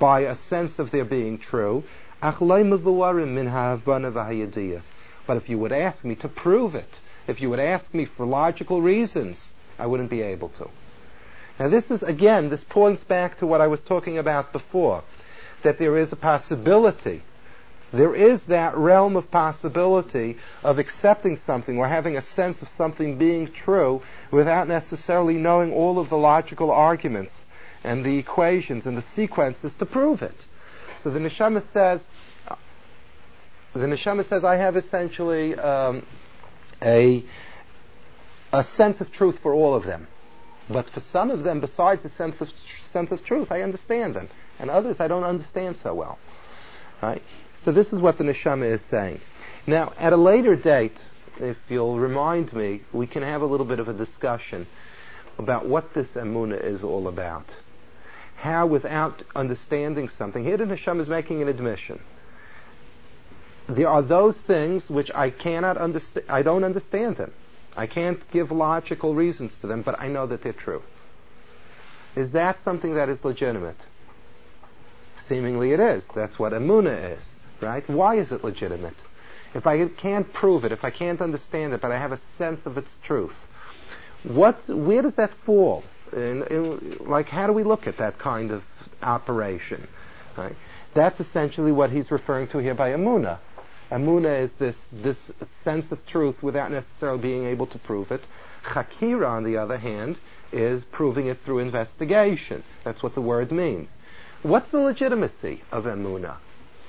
[0.00, 1.84] by a sense of their being true.
[2.20, 2.40] But
[5.36, 8.82] if you would ask me to prove it, if you would ask me for logical
[8.82, 10.68] reasons, I wouldn't be able to.
[11.58, 15.04] Now this is, again, this points back to what I was talking about before,
[15.62, 17.22] that there is a possibility
[17.92, 23.18] there is that realm of possibility of accepting something or having a sense of something
[23.18, 27.44] being true without necessarily knowing all of the logical arguments
[27.84, 30.46] and the equations and the sequences to prove it.
[31.02, 32.00] So the neshama says,
[33.74, 36.06] the neshama says, I have essentially um,
[36.80, 37.24] a
[38.52, 40.06] a sense of truth for all of them,
[40.68, 42.50] but for some of them, besides the sense of
[42.92, 44.28] sense of truth, I understand them,
[44.58, 46.18] and others I don't understand so well.
[47.02, 47.22] Right?
[47.64, 49.20] So this is what the neshama is saying.
[49.66, 50.96] Now, at a later date,
[51.38, 54.66] if you'll remind me, we can have a little bit of a discussion
[55.38, 57.46] about what this emuna is all about.
[58.36, 62.00] How, without understanding something, here the neshama is making an admission.
[63.68, 66.26] There are those things which I cannot understand.
[66.28, 67.32] I don't understand them.
[67.76, 70.82] I can't give logical reasons to them, but I know that they're true.
[72.16, 73.78] Is that something that is legitimate?
[75.28, 76.02] Seemingly it is.
[76.14, 77.22] That's what emuna is
[77.62, 77.88] right?
[77.88, 78.96] Why is it legitimate?
[79.54, 82.60] If I can't prove it, if I can't understand it, but I have a sense
[82.64, 83.34] of its truth,
[84.24, 85.84] what, where does that fall?
[86.12, 88.62] In, in, like, how do we look at that kind of
[89.02, 89.88] operation?
[90.36, 90.56] Right?
[90.94, 93.38] That's essentially what he's referring to here by amuna.
[93.90, 95.30] Amuna is this, this
[95.64, 98.22] sense of truth without necessarily being able to prove it.
[98.64, 100.20] Chakira, on the other hand,
[100.52, 102.62] is proving it through investigation.
[102.84, 103.88] That's what the word means.
[104.42, 106.36] What's the legitimacy of emuna?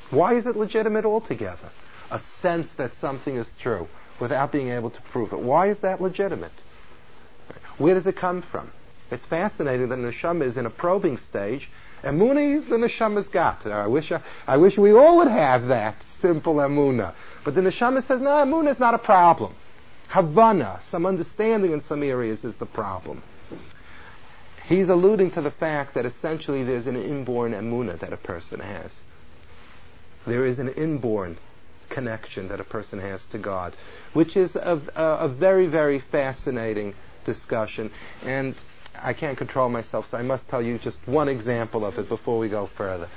[0.09, 1.69] Why is it legitimate altogether?
[2.11, 3.87] A sense that something is true
[4.19, 5.39] without being able to prove it.
[5.39, 6.63] Why is that legitimate?
[7.77, 8.71] Where does it come from?
[9.11, 11.69] It's fascinating that neshama is in a probing stage.
[12.03, 13.65] Emuna, the neshama's got.
[13.65, 17.13] I wish I, I wish we all would have that simple emuna.
[17.43, 19.53] But the neshama says, no, emuna is not a problem.
[20.09, 23.23] Havana, some understanding in some areas is the problem.
[24.65, 28.91] He's alluding to the fact that essentially there's an inborn emuna that a person has.
[30.25, 31.37] There is an inborn
[31.89, 33.75] connection that a person has to God,
[34.13, 37.91] which is a, a, a very, very fascinating discussion.
[38.25, 38.55] And
[39.01, 42.39] I can't control myself, so I must tell you just one example of it before
[42.39, 43.09] we go further.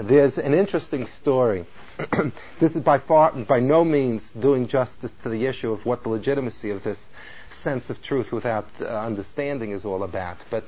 [0.00, 1.66] There's an interesting story.
[2.60, 6.08] this is by far, by no means doing justice to the issue of what the
[6.08, 6.98] legitimacy of this
[7.52, 10.38] sense of truth without uh, understanding is all about.
[10.50, 10.64] But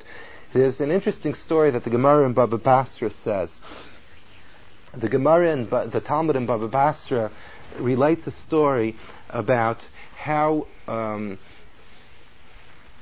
[0.52, 3.58] there's an interesting story that the Gemara in Baba Basra says
[4.96, 7.30] the Gemara and the Talmud in Baba Basra
[7.78, 8.96] relates a story
[9.28, 11.38] about how um,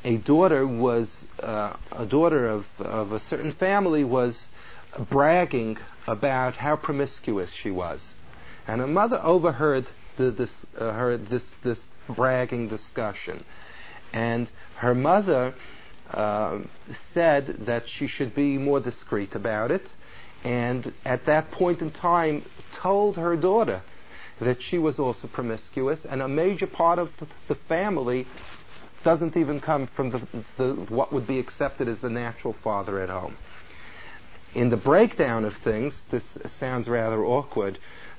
[0.04, 4.48] a daughter was uh, a daughter of, of a certain family was
[5.10, 8.14] bragging about how promiscuous she was,
[8.66, 13.44] and her mother overheard the, this uh, heard this this bragging discussion,
[14.12, 15.54] and her mother
[16.10, 16.58] uh,
[17.12, 19.90] said that she should be more discreet about it,
[20.44, 23.80] and at that point in time told her daughter
[24.40, 27.10] that she was also promiscuous, and a major part of
[27.48, 28.26] the family
[29.02, 30.20] doesn't even come from the,
[30.56, 33.36] the, what would be accepted as the natural father at home.
[34.54, 37.78] In the breakdown of things, this sounds rather awkward,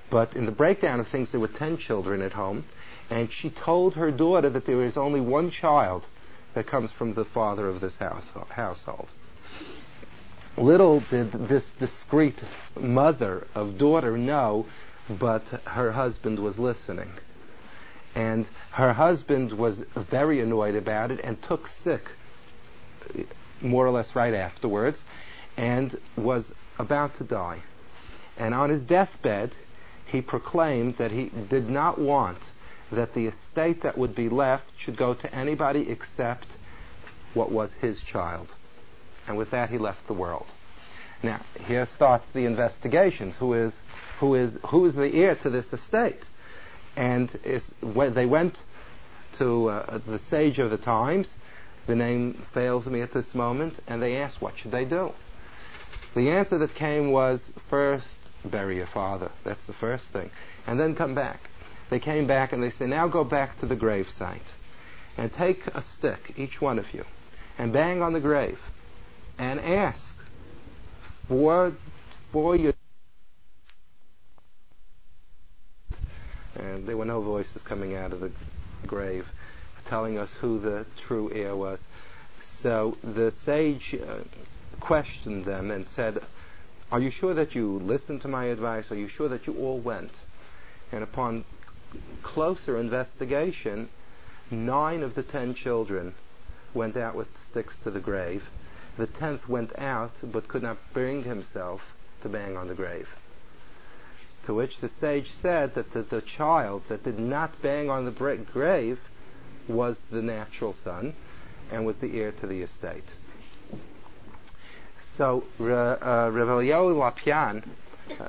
[0.09, 2.65] but in the breakdown of things, there were ten children at home,
[3.09, 6.05] and she told her daughter that there is only one child
[6.53, 9.09] that comes from the father of this house, household.
[10.57, 12.41] Little did this discreet
[12.79, 14.65] mother of daughter know,
[15.09, 17.11] but her husband was listening.
[18.15, 22.11] And her husband was very annoyed about it and took sick
[23.61, 25.03] more or less right afterwards
[25.57, 27.59] and was about to die.
[28.37, 29.57] And on his deathbed,
[30.05, 32.51] he proclaimed that he did not want
[32.91, 36.55] that the estate that would be left should go to anybody except
[37.33, 38.55] what was his child.
[39.27, 40.45] And with that, he left the world.
[41.23, 43.35] Now, here starts the investigations.
[43.37, 43.73] Who is,
[44.19, 46.27] who is, who is the heir to this estate?
[46.95, 48.57] And is, they went
[49.37, 51.27] to uh, the sage of the times.
[51.87, 53.79] The name fails me at this moment.
[53.87, 55.11] And they asked, what should they do?
[56.15, 59.31] The answer that came was, first, bury your father.
[59.43, 60.29] That's the first thing.
[60.67, 61.39] And then come back.
[61.89, 64.55] They came back and they said, now go back to the grave site
[65.17, 67.05] and take a stick, each one of you,
[67.57, 68.59] and bang on the grave
[69.37, 70.15] and ask
[71.27, 71.73] for,
[72.31, 72.73] for your
[76.55, 78.31] and there were no voices coming out of the
[78.87, 79.27] grave
[79.85, 81.79] telling us who the true heir was.
[82.41, 84.19] So the sage uh,
[84.79, 86.19] questioned them and said,
[86.91, 88.91] Are you sure that you listened to my advice?
[88.91, 90.11] Are you sure that you all went?
[90.91, 91.45] And upon
[92.23, 93.89] closer investigation,
[94.51, 96.13] nine of the ten children
[96.73, 98.43] went out with sticks to the grave.
[98.97, 101.81] The tenth went out, but could not bring himself
[102.21, 103.09] to bang on the grave.
[104.45, 108.11] To which the sage said that the, the child that did not bang on the
[108.11, 108.99] brick grave
[109.67, 111.13] was the natural son
[111.71, 113.15] and was the heir to the estate.
[115.17, 117.63] So, uh, uh, Lapian,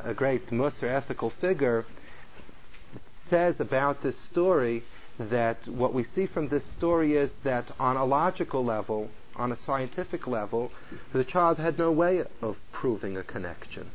[0.05, 1.85] a great Musar ethical figure,
[3.29, 4.85] says about this story
[5.19, 9.57] that what we see from this story is that on a logical level, on a
[9.57, 10.73] scientific level,
[11.13, 13.91] the child had no way of proving a connection.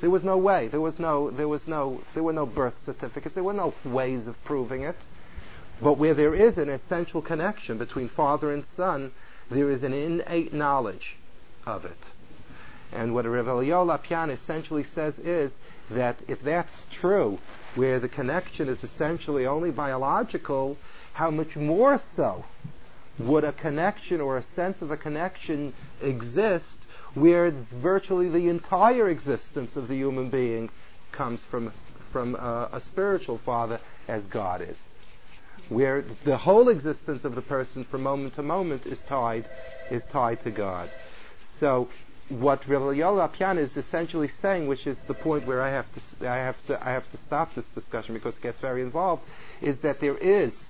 [0.00, 0.68] There was no way.
[0.68, 1.30] There was no.
[1.30, 2.02] There was no.
[2.12, 3.34] There were no birth certificates.
[3.34, 4.96] There were no ways of proving it.
[5.80, 9.12] But where there is an essential connection between father and son,
[9.50, 11.16] there is an innate knowledge
[11.66, 11.98] of it.
[12.92, 15.52] And what Rav Lapian essentially says is
[15.90, 17.38] that if that's true,
[17.74, 20.76] where the connection is essentially only biological,
[21.12, 22.44] how much more so
[23.18, 26.78] would a connection or a sense of a connection exist
[27.14, 30.70] where virtually the entire existence of the human being
[31.12, 31.72] comes from
[32.12, 34.78] from a, a spiritual father as God is,
[35.68, 39.44] where the whole existence of the person from moment to moment is tied
[39.90, 40.88] is tied to God.
[41.58, 41.88] So
[42.28, 46.36] what Rav Lapian is essentially saying, which is the point where I have to I
[46.36, 49.22] have to I have to stop this discussion because it gets very involved,
[49.60, 50.66] is that there is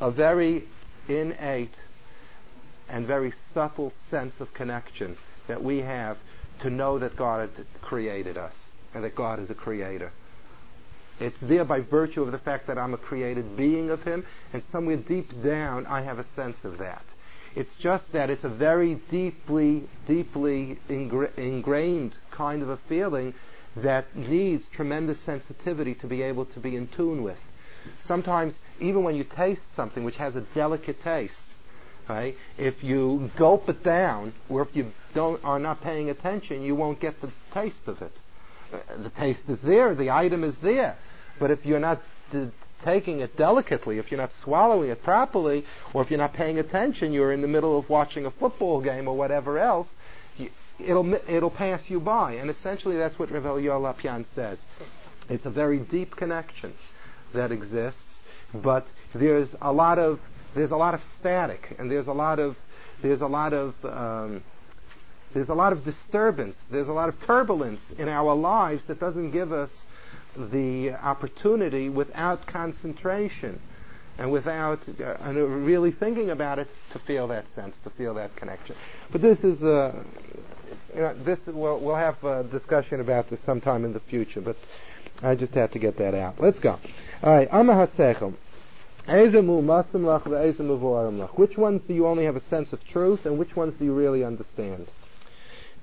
[0.00, 0.64] a very
[1.08, 1.78] innate
[2.88, 6.18] and very subtle sense of connection that we have
[6.60, 8.54] to know that God created us
[8.94, 10.12] and that God is a creator.
[11.20, 14.62] It's there by virtue of the fact that I'm a created being of Him, and
[14.72, 17.04] somewhere deep down I have a sense of that.
[17.54, 23.34] It's just that it's a very deeply, deeply ingra- ingrained kind of a feeling
[23.76, 27.38] that needs tremendous sensitivity to be able to be in tune with.
[27.98, 31.54] Sometimes, even when you taste something which has a delicate taste,
[32.08, 36.74] right, if you gulp it down, or if you don't are not paying attention, you
[36.74, 38.16] won't get the taste of it.
[39.02, 40.96] The taste is there, the item is there,
[41.38, 42.00] but if you're not
[42.84, 47.12] taking it delicately, if you're not swallowing it properly, or if you're not paying attention,
[47.12, 49.88] you're in the middle of watching a football game or whatever else,
[50.78, 52.32] it'll it'll pass you by.
[52.34, 54.64] And essentially, that's what Rav Lapian says.
[55.28, 56.74] It's a very deep connection
[57.32, 58.11] that exists,
[58.54, 60.20] but there's a lot of
[60.54, 62.56] there's a lot of static, and there's a lot of
[63.00, 64.42] there's a lot of um,
[65.32, 66.56] there's a lot of disturbance.
[66.70, 69.84] There's a lot of turbulence in our lives that doesn't give us
[70.36, 73.60] the opportunity without concentration
[74.18, 78.76] and without uh, really thinking about it to feel that sense, to feel that connection.
[79.10, 80.02] But this is, uh,
[80.94, 84.42] you know, this we'll, we'll have a discussion about this sometime in the future.
[84.42, 84.56] But
[85.22, 86.40] I just had to get that out.
[86.40, 86.78] Let's go.
[87.22, 88.34] All right, Amma Hasechel.
[89.06, 89.34] Which
[91.58, 94.24] ones do you only have a sense of truth, and which ones do you really
[94.24, 94.86] understand?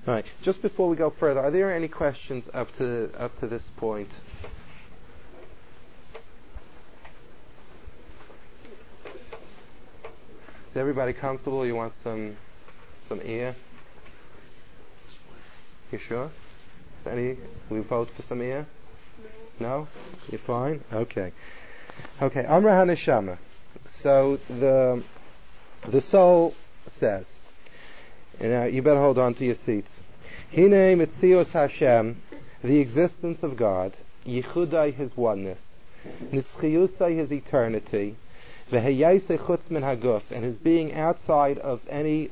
[0.07, 0.25] All right.
[0.41, 4.07] Just before we go further, are there any questions up to up to this point?
[10.71, 11.65] Is everybody comfortable?
[11.65, 12.37] You want some
[13.01, 13.55] some air?
[15.91, 16.31] You sure?
[17.05, 17.35] Any?
[17.69, 18.65] We vote for some air?
[19.59, 19.89] No.
[20.31, 20.85] You're fine.
[20.93, 21.33] Okay.
[22.21, 22.45] Okay.
[22.45, 23.37] Amra Haneshama.
[23.91, 25.03] So the
[25.87, 26.53] the soul
[26.99, 27.25] says,
[28.39, 29.91] and now you better hold on to your seats.
[30.53, 32.21] Hine mitzios Hashem,
[32.63, 33.93] the existence of God,
[34.25, 35.59] yichudai His oneness,
[36.31, 38.15] nitzchiyusai His eternity,
[38.71, 42.29] v'heyayse chutz min haguf, and His being outside of any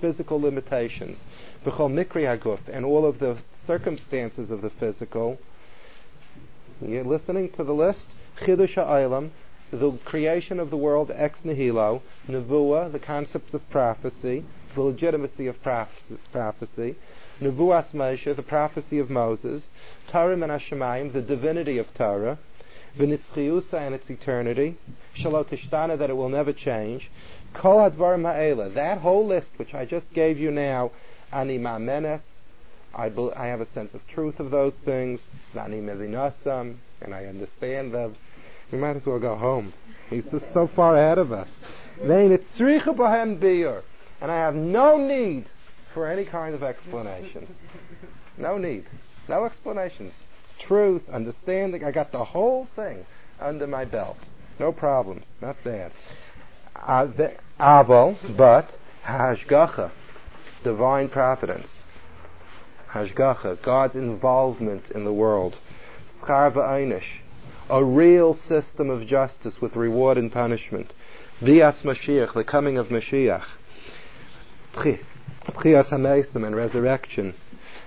[0.00, 1.18] physical limitations,
[1.64, 3.36] v'chol mikri haguf, and all of the
[3.66, 5.38] circumstances of the physical.
[6.80, 8.14] You're listening to the list?
[8.40, 9.30] Chidush ha'olam,
[9.70, 14.44] the creation of the world ex nihilo, nevuah, the concept of prophecy,
[14.74, 16.96] the legitimacy of prophecy,
[17.40, 19.64] Nevuas Moshe, the prophecy of Moses,
[20.08, 22.38] Torah and Hashemayim, the divinity of Torah,
[22.98, 24.76] V'nitzchiusa and its eternity,
[25.16, 27.10] Shalotishtana, that it will never change,
[27.52, 30.90] Kol Advar Ma'ela, that whole list which I just gave you now,
[31.32, 32.20] Ani Ma'menes,
[32.96, 38.14] I, be, I have a sense of truth of those things, and I understand them.
[38.70, 39.72] We might as well go home.
[40.10, 41.60] He's just so far ahead of us.
[42.00, 42.12] And
[44.30, 45.46] I have no need
[45.92, 47.50] for any kind of explanations.
[48.36, 48.84] No need.
[49.28, 50.20] No explanations.
[50.58, 51.84] Truth, understanding.
[51.84, 53.06] I got the whole thing
[53.40, 54.18] under my belt.
[54.58, 55.24] No problems.
[55.40, 55.92] Not bad.
[56.76, 57.06] Uh,
[57.60, 59.90] Aval, but Hashgacha,
[60.62, 61.83] divine providence.
[62.94, 65.58] Hashgacha, God's involvement in the world.
[66.20, 67.18] Schar Einish,
[67.68, 70.94] a real system of justice with reward and punishment.
[71.42, 73.44] Bias Mashiach, the coming of Mashiach.
[74.74, 75.02] Tchias
[75.90, 77.34] HaMeisim and resurrection.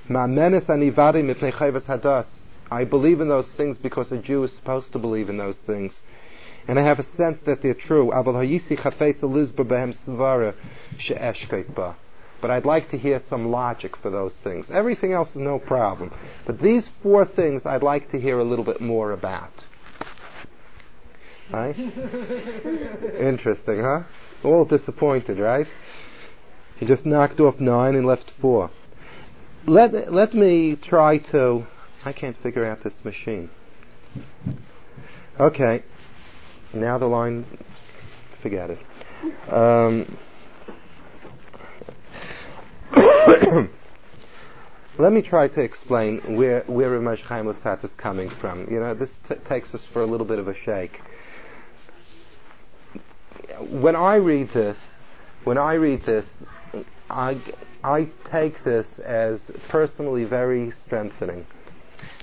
[0.10, 2.28] Ma'menes anivadim mipnei chayvas hadas.
[2.70, 6.02] I believe in those things because a Jew is supposed to believe in those things.
[6.68, 8.12] And I have a sense that they're true.
[12.40, 14.70] But I'd like to hear some logic for those things.
[14.70, 16.14] Everything else is no problem.
[16.46, 19.54] But these four things I'd like to hear a little bit more about.
[21.52, 21.78] Right?
[23.20, 24.04] Interesting, huh?
[24.44, 25.68] All disappointed, right?
[26.78, 28.70] He just knocked off nine and left four.
[29.66, 31.66] Let, let me try to,
[32.06, 33.50] I can't figure out this machine.
[35.40, 35.84] Okay.
[36.74, 37.46] Now the line,
[38.42, 38.80] forget it.
[39.52, 40.18] Um,
[44.98, 48.72] let me try to explain where where Ramesh Chaim is coming from.
[48.72, 51.02] You know, this t- takes us for a little bit of a shake.
[53.70, 54.78] When I read this,
[55.44, 56.26] when I read this,
[57.10, 57.38] I,
[57.84, 61.46] I take this as personally very strengthening.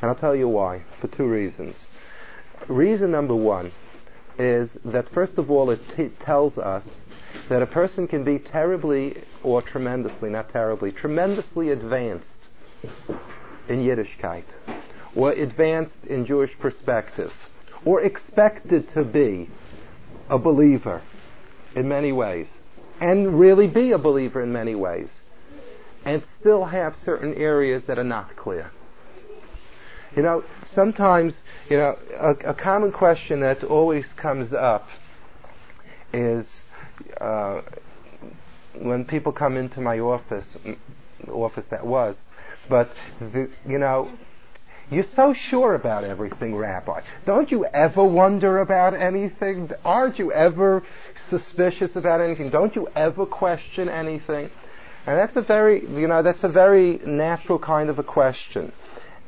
[0.01, 1.87] And I'll tell you why, for two reasons.
[2.69, 3.73] Reason number one
[4.39, 6.97] is that first of all it t- tells us
[7.49, 12.29] that a person can be terribly or tremendously, not terribly, tremendously advanced
[13.69, 14.45] in Yiddishkeit,
[15.15, 17.49] or advanced in Jewish perspective,
[17.85, 19.49] or expected to be
[20.29, 21.03] a believer
[21.75, 22.47] in many ways
[23.01, 25.09] and really be a believer in many ways
[26.05, 28.71] and still have certain areas that are not clear.
[30.17, 31.35] You know, sometimes,
[31.69, 34.89] you know, a, a common question that always comes up
[36.13, 36.63] is
[37.21, 37.63] uh,
[38.75, 40.59] when people come into my office,
[41.29, 42.17] office that was,
[42.69, 42.91] but
[43.21, 44.11] the, you know,
[44.91, 47.01] you're so sure about everything, Rabbi.
[47.25, 49.71] Don't you ever wonder about anything?
[49.85, 50.83] Aren't you ever
[51.31, 52.51] suspicious about anything?
[52.51, 54.51] Don't you ever question anything?
[55.07, 58.73] And that's a very, you know, that's a very natural kind of a question.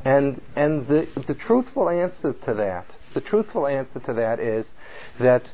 [0.05, 4.69] And, and the, the truthful answer to that, the truthful answer to that is
[5.19, 5.51] that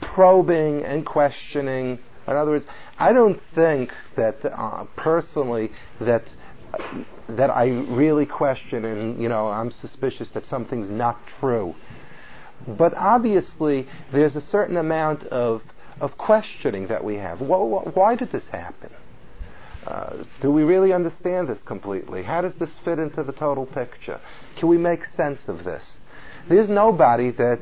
[0.00, 2.66] probing and questioning, in other words,
[2.98, 6.24] I don't think that uh, personally that
[7.28, 11.74] that I really question and you know I'm suspicious that something's not true.
[12.66, 15.62] But obviously, there's a certain amount of,
[16.00, 17.40] of questioning that we have.
[17.40, 18.90] Why did this happen?
[19.86, 22.22] Uh, do we really understand this completely?
[22.22, 24.20] How does this fit into the total picture?
[24.56, 25.94] Can we make sense of this?
[26.48, 27.60] There's nobody that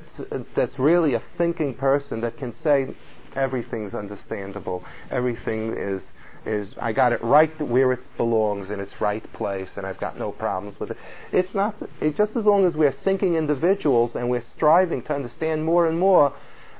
[0.54, 2.94] that's really a thinking person that can say
[3.34, 6.02] everything's understandable, everything is
[6.46, 10.18] is I got it right where it belongs in its right place, and I've got
[10.18, 10.98] no problems with it.
[11.32, 15.64] It's not it, just as long as we're thinking individuals and we're striving to understand
[15.64, 16.34] more and more.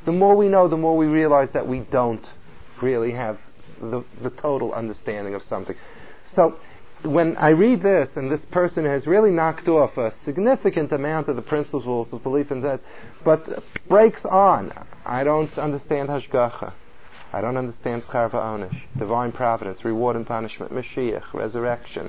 [0.05, 2.27] The more we know, the more we realize that we don't
[2.83, 3.39] really have
[3.81, 5.77] the, the total understanding of something.
[6.33, 6.59] So
[7.05, 11.37] when I read this, and this person has really knocked off a significant amount of
[11.37, 12.83] the principles of belief and says,
[13.25, 14.73] but breaks on.
[15.05, 16.73] I don't understand Hashgacha.
[17.33, 22.09] I don't understand Schar Onish, divine providence, reward and punishment, Mashiach, resurrection.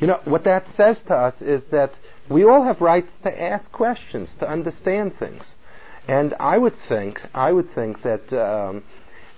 [0.00, 1.94] You know, what that says to us is that
[2.28, 5.54] we all have rights to ask questions, to understand things.
[6.06, 8.82] And I would think, I would think that, um,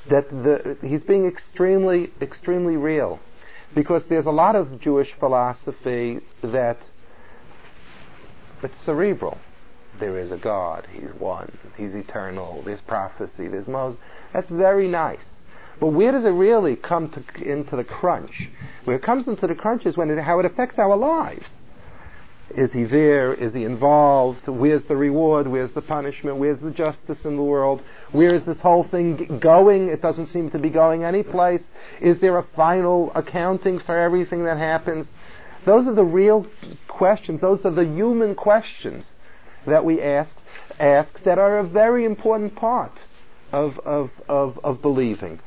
[0.08, 3.20] that the, he's being extremely, extremely real
[3.74, 6.78] because there's a lot of Jewish philosophy that
[8.62, 9.38] it's cerebral.
[9.98, 10.86] There is a God.
[10.92, 11.50] He's one.
[11.76, 12.62] He's eternal.
[12.62, 13.48] There's prophecy.
[13.48, 14.00] There's Moses.
[14.32, 15.18] That's very nice.
[15.78, 18.50] But where does it really come to, into the crunch?
[18.84, 21.46] Where it comes into the crunch is when it, how it affects our lives.
[22.50, 23.32] Is he there?
[23.32, 24.46] Is he involved?
[24.48, 25.46] Where's the reward?
[25.46, 26.36] Where's the punishment?
[26.36, 27.82] Where's the justice in the world?
[28.12, 29.88] Where is this whole thing going?
[29.88, 31.64] It doesn't seem to be going anyplace.
[32.00, 35.06] Is there a final accounting for everything that happens?
[35.64, 36.46] Those are the real
[36.88, 37.40] questions.
[37.40, 39.06] Those are the human questions
[39.66, 40.36] that we ask,
[40.78, 42.92] ask that are a very important part
[43.52, 45.38] of, of, of, of believing.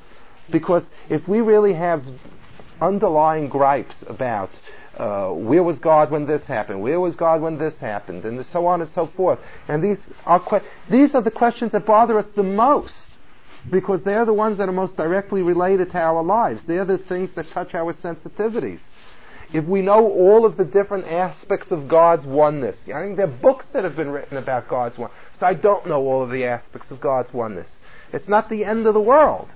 [0.50, 2.06] Because if we really have
[2.82, 4.52] underlying gripes about
[4.98, 6.82] uh, where was God when this happened?
[6.82, 8.26] Where was God when this happened?
[8.26, 9.40] And so on and so forth.
[9.68, 13.10] And these are que- these are the questions that bother us the most
[13.70, 16.64] because they're the ones that are most directly related to our lives.
[16.64, 18.80] They're the things that touch our sensitivities.
[19.52, 23.28] If we know all of the different aspects of God's oneness, I think there are
[23.28, 25.18] books that have been written about God's oneness.
[25.40, 27.68] So I don't know all of the aspects of God's oneness.
[28.12, 29.50] It's not the end of the world.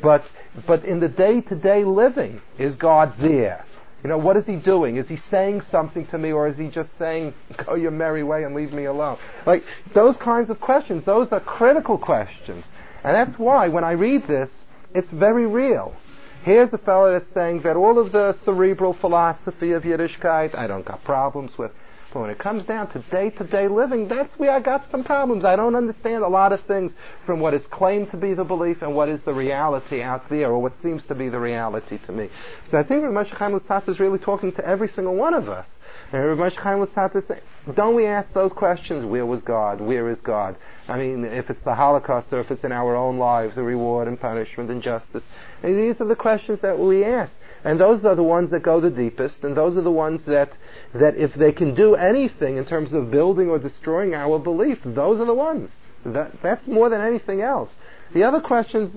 [0.00, 0.30] But,
[0.66, 3.64] but in the day-to-day living, is God there?
[4.02, 4.96] You know, what is he doing?
[4.96, 8.44] Is he saying something to me or is he just saying, go your merry way
[8.44, 9.18] and leave me alone?
[9.44, 12.64] Like, those kinds of questions, those are critical questions.
[13.04, 14.50] And that's why when I read this,
[14.94, 15.94] it's very real.
[16.42, 20.84] Here's a fellow that's saying that all of the cerebral philosophy of Yiddishkeit, I don't
[20.84, 21.72] got problems with.
[22.12, 25.44] But when it comes down to day-to-day living, that's where I got some problems.
[25.44, 26.92] I don't understand a lot of things
[27.24, 30.50] from what is claimed to be the belief and what is the reality out there,
[30.50, 32.28] or what seems to be the reality to me.
[32.70, 35.48] So I think Rav Moshe Chaim Luzzatto is really talking to every single one of
[35.48, 35.68] us.
[36.12, 37.40] And Rav Moshe Chaim Luzzatto says,
[37.74, 39.04] don't we ask those questions?
[39.04, 39.80] Where was God?
[39.80, 40.56] Where is God?
[40.88, 44.08] I mean, if it's the Holocaust or if it's in our own lives, the reward
[44.08, 45.24] and punishment and justice.
[45.62, 47.32] And these are the questions that we ask.
[47.64, 50.52] And those are the ones that go the deepest, and those are the ones that,
[50.94, 55.20] that if they can do anything in terms of building or destroying our belief, those
[55.20, 55.70] are the ones.
[56.04, 57.74] That, that's more than anything else.
[58.12, 58.96] The other questions,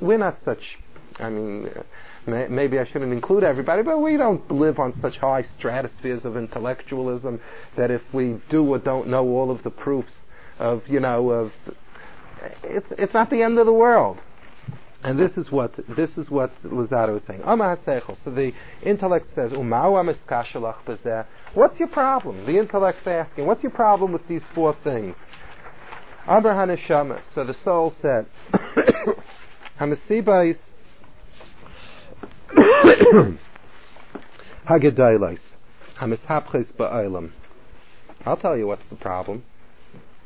[0.00, 0.78] we're not such,
[1.18, 1.68] I mean,
[2.26, 7.40] maybe I shouldn't include everybody, but we don't live on such high stratospheres of intellectualism
[7.74, 10.14] that if we do or don't know all of the proofs
[10.60, 11.54] of, you know, of,
[12.62, 14.22] it's, it's not the end of the world.
[15.02, 17.42] And this is what this is what Luzzatto is saying.
[17.44, 19.52] So the intellect says,
[21.54, 22.46] What's your problem?
[22.46, 25.16] The intellect's asking, what's your problem with these four things?
[26.26, 28.26] So the soul says,
[29.78, 30.58] Hamasibais
[34.66, 35.40] Hagedailis
[35.96, 37.30] Hamishapches Ba'olam.
[38.24, 39.44] I'll tell you what's the problem.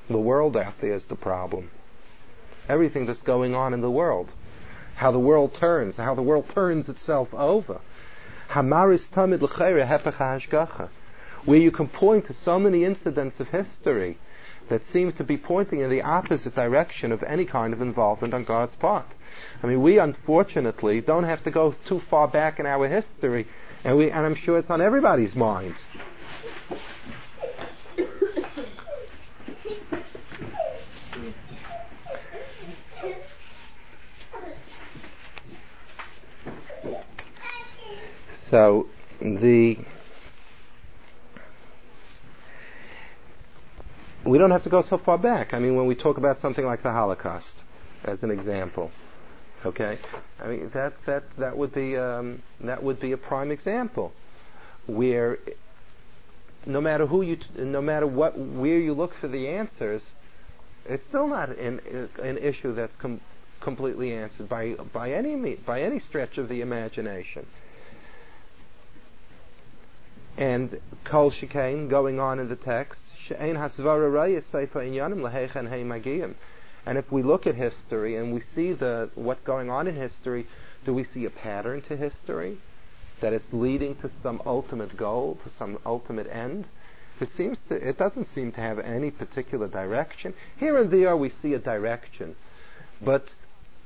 [0.09, 1.71] The world out there is the problem.
[2.69, 4.33] Everything that's going on in the world
[5.01, 7.81] how the world turns, how the world turns itself over.
[8.51, 10.91] Hamaris tamid hashgacha,
[11.47, 14.19] where you can point to so many incidents of history
[14.69, 18.45] that seem to be pointing in the opposite direction of any kind of involvement on
[18.45, 19.07] God's part.
[19.63, 23.47] I mean, we unfortunately don't have to go too far back in our history,
[23.85, 25.77] and we, and I'm sure it's on everybody's mind.
[38.51, 38.89] So
[39.21, 39.79] the
[44.25, 45.55] we don't have to go so far back.
[45.55, 47.63] I mean, when we talk about something like the Holocaust,
[48.05, 48.91] as an example,
[49.65, 49.99] okay,
[50.41, 54.13] I mean that that that would be um, that would be a prime example
[54.87, 55.39] where
[56.67, 60.03] no matter who you, no matter what, where you look for the answers,
[60.87, 61.81] it's still not an,
[62.21, 63.21] an issue that's com-
[63.61, 67.47] completely answered by by any by any stretch of the imagination
[70.41, 73.13] and kol shikain going on in the text.
[76.87, 80.47] And if we look at history and we see the what's going on in history,
[80.87, 82.57] do we see a pattern to history
[83.21, 86.65] that it's leading to some ultimate goal, to some ultimate end?
[87.21, 90.33] It seems to, it doesn't seem to have any particular direction.
[90.57, 92.35] Here and there we see a direction,
[93.03, 93.35] but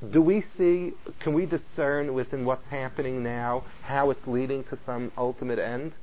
[0.08, 5.10] do we see, can we discern within what's happening now how it's leading to some
[5.18, 5.94] ultimate end?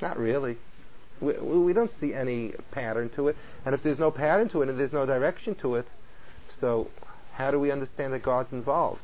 [0.00, 0.56] Not really.
[1.20, 3.36] We, we don't see any pattern to it.
[3.64, 5.86] And if there's no pattern to it and there's no direction to it,
[6.60, 6.88] so
[7.32, 9.02] how do we understand that God's involved?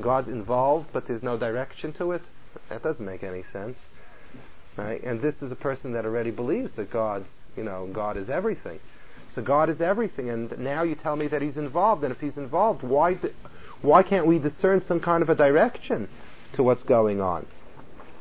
[0.00, 2.22] God's involved, but there's no direction to it?
[2.68, 3.78] That doesn't make any sense.
[4.76, 5.02] Right?
[5.02, 7.26] And this is a person that already believes that God's,
[7.56, 8.78] you know, God is everything.
[9.34, 12.02] So God is everything, and now you tell me that He's involved.
[12.02, 13.18] And if He's involved, why,
[13.82, 16.08] why can't we discern some kind of a direction
[16.54, 17.46] to what's going on?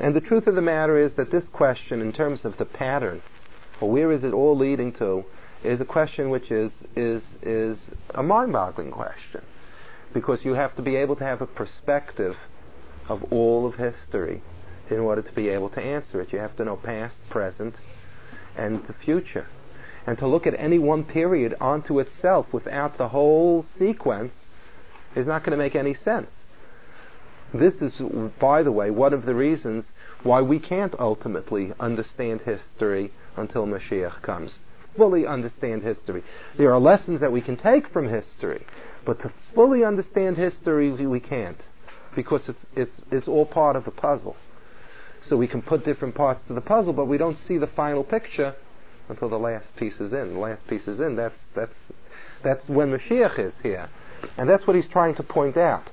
[0.00, 3.20] And the truth of the matter is that this question, in terms of the pattern,
[3.82, 5.26] or where is it all leading to,
[5.62, 7.78] is a question which is, is, is
[8.14, 9.42] a mind-boggling question.
[10.14, 12.38] Because you have to be able to have a perspective
[13.10, 14.40] of all of history
[14.88, 16.32] in order to be able to answer it.
[16.32, 17.74] You have to know past, present,
[18.56, 19.46] and the future.
[20.06, 24.34] And to look at any one period onto itself without the whole sequence
[25.14, 26.30] is not going to make any sense.
[27.52, 28.00] This is,
[28.38, 29.86] by the way, one of the reasons
[30.22, 34.58] why we can't ultimately understand history until Mashiach comes.
[34.96, 36.22] Fully understand history.
[36.56, 38.66] There are lessons that we can take from history,
[39.04, 41.60] but to fully understand history, we can't.
[42.14, 44.36] Because it's, it's, it's all part of the puzzle.
[45.22, 48.04] So we can put different parts to the puzzle, but we don't see the final
[48.04, 48.54] picture
[49.08, 50.34] until the last piece is in.
[50.34, 51.16] The last piece is in.
[51.16, 51.74] That's that's
[52.42, 53.88] that's when Mashiach is here,
[54.38, 55.90] and that's what he's trying to point out.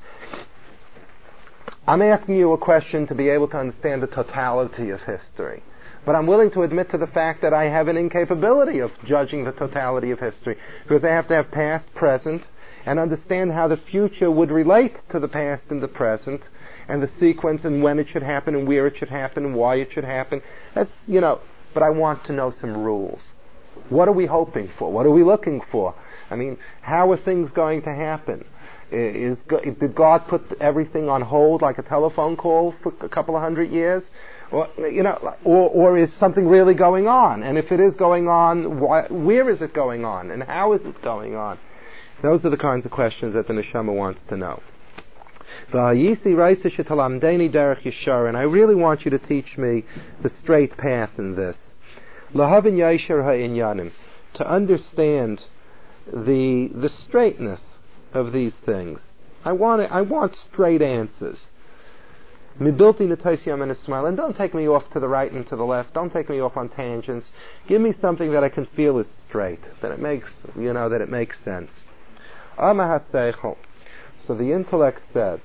[1.87, 5.63] I'm asking you a question to be able to understand the totality of history.
[6.05, 9.43] But I'm willing to admit to the fact that I have an incapability of judging
[9.43, 12.47] the totality of history because I have to have past, present,
[12.85, 16.41] and understand how the future would relate to the past and the present
[16.87, 19.75] and the sequence and when it should happen and where it should happen and why
[19.75, 20.41] it should happen.
[20.73, 21.41] That's, you know,
[21.73, 23.33] but I want to know some rules.
[23.89, 24.91] What are we hoping for?
[24.91, 25.93] What are we looking for?
[26.31, 28.45] I mean, how are things going to happen?
[28.89, 33.41] Is, did God put everything on hold like a telephone call for a couple of
[33.41, 34.09] hundred years?
[34.49, 37.43] Or, you know, or, or is something really going on?
[37.43, 40.31] And if it is going on, why, where is it going on?
[40.31, 41.59] And how is it going on?
[42.21, 44.61] Those are the kinds of questions that the neshama wants to know.
[45.71, 45.81] And
[48.37, 49.83] I really want you to teach me
[50.21, 51.57] the straight path in this
[54.33, 55.43] to understand
[56.13, 57.61] the the straightness
[58.17, 58.99] of these things.
[59.45, 61.47] I want it, I want straight answers.
[62.59, 62.97] And don't
[64.35, 65.93] take me off to the right and to the left.
[65.93, 67.31] Don't take me off on tangents.
[67.67, 71.01] Give me something that I can feel is straight, that it makes, you know, that
[71.01, 71.69] it makes sense.
[72.57, 75.39] So the intellect says,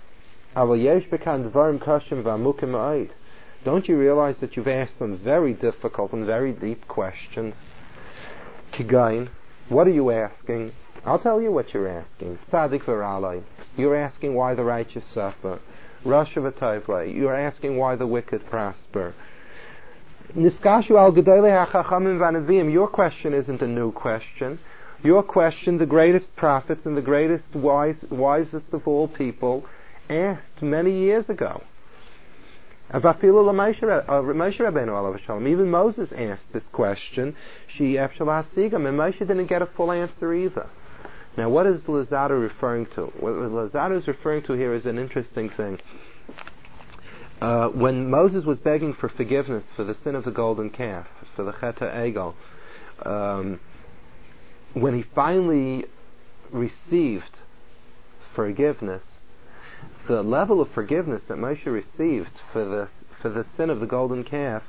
[3.64, 7.54] don't you realize that you've asked some very difficult and very deep questions?
[8.72, 9.28] Kigain,
[9.68, 10.72] what are you asking?
[11.05, 12.38] I'll tell you what you're asking.
[12.48, 13.42] Tzadik v'ralai.
[13.76, 15.59] You're asking why the righteous suffer.
[16.05, 19.14] Rosh You're asking why the wicked prosper.
[20.36, 22.72] Niskashu al vanavim.
[22.72, 24.61] Your question isn't a new question.
[25.03, 29.66] Your question, the greatest prophets and the greatest wise, wisest of all people
[30.09, 31.62] asked many years ago.
[32.92, 33.00] Uh,
[35.46, 37.34] Even Moses asked this question.
[37.66, 38.14] She and
[38.98, 40.68] Moshe didn't get a full answer either.
[41.36, 43.06] Now, what is Luzzatto referring to?
[43.06, 45.80] What Luzzatto is referring to here is an interesting thing.
[47.40, 51.42] Uh, when Moses was begging for forgiveness for the sin of the golden calf, for
[51.42, 52.34] the Cheta Egel,
[53.04, 53.58] um,
[54.74, 55.86] when he finally
[56.50, 57.38] received
[58.34, 59.02] forgiveness,
[60.06, 62.88] the level of forgiveness that Moshe received for the
[63.20, 64.62] for the sin of the golden calf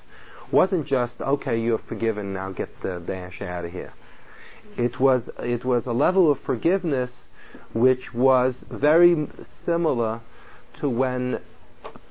[0.51, 3.93] wasn't just okay, you're forgiven, now get the dash out of here.
[4.77, 7.11] It was it was a level of forgiveness
[7.73, 9.27] which was very
[9.65, 10.21] similar
[10.79, 11.39] to when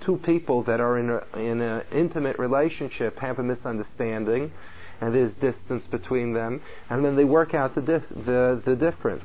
[0.00, 4.52] two people that are in a, in an intimate relationship have a misunderstanding
[5.00, 9.24] and there's distance between them and then they work out the the, the difference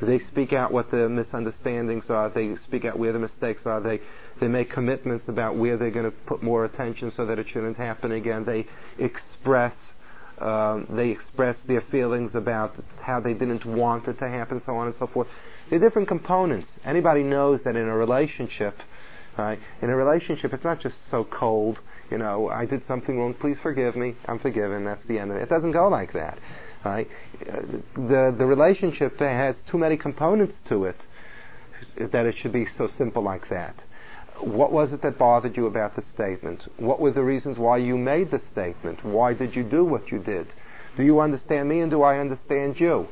[0.00, 2.28] they speak out what the misunderstandings are.
[2.28, 3.80] They speak out where the mistakes are.
[3.80, 4.00] They
[4.40, 7.78] they make commitments about where they're going to put more attention so that it shouldn't
[7.78, 8.44] happen again.
[8.44, 8.66] They
[8.98, 9.74] express
[10.38, 14.88] um, they express their feelings about how they didn't want it to happen, so on
[14.88, 15.28] and so forth.
[15.70, 16.68] They're different components.
[16.84, 18.76] Anybody knows that in a relationship,
[19.36, 19.58] Right?
[19.82, 21.80] In a relationship, it's not just so cold.
[22.10, 23.34] You know, I did something wrong.
[23.34, 24.14] Please forgive me.
[24.26, 24.84] I'm forgiven.
[24.84, 25.42] That's the end of it.
[25.42, 26.38] It doesn't go like that.
[26.84, 27.08] Right?
[27.40, 30.96] The the relationship has too many components to it
[31.98, 33.82] that it should be so simple like that.
[34.40, 36.62] What was it that bothered you about the statement?
[36.76, 39.04] What were the reasons why you made the statement?
[39.04, 40.48] Why did you do what you did?
[40.96, 43.08] Do you understand me and do I understand you?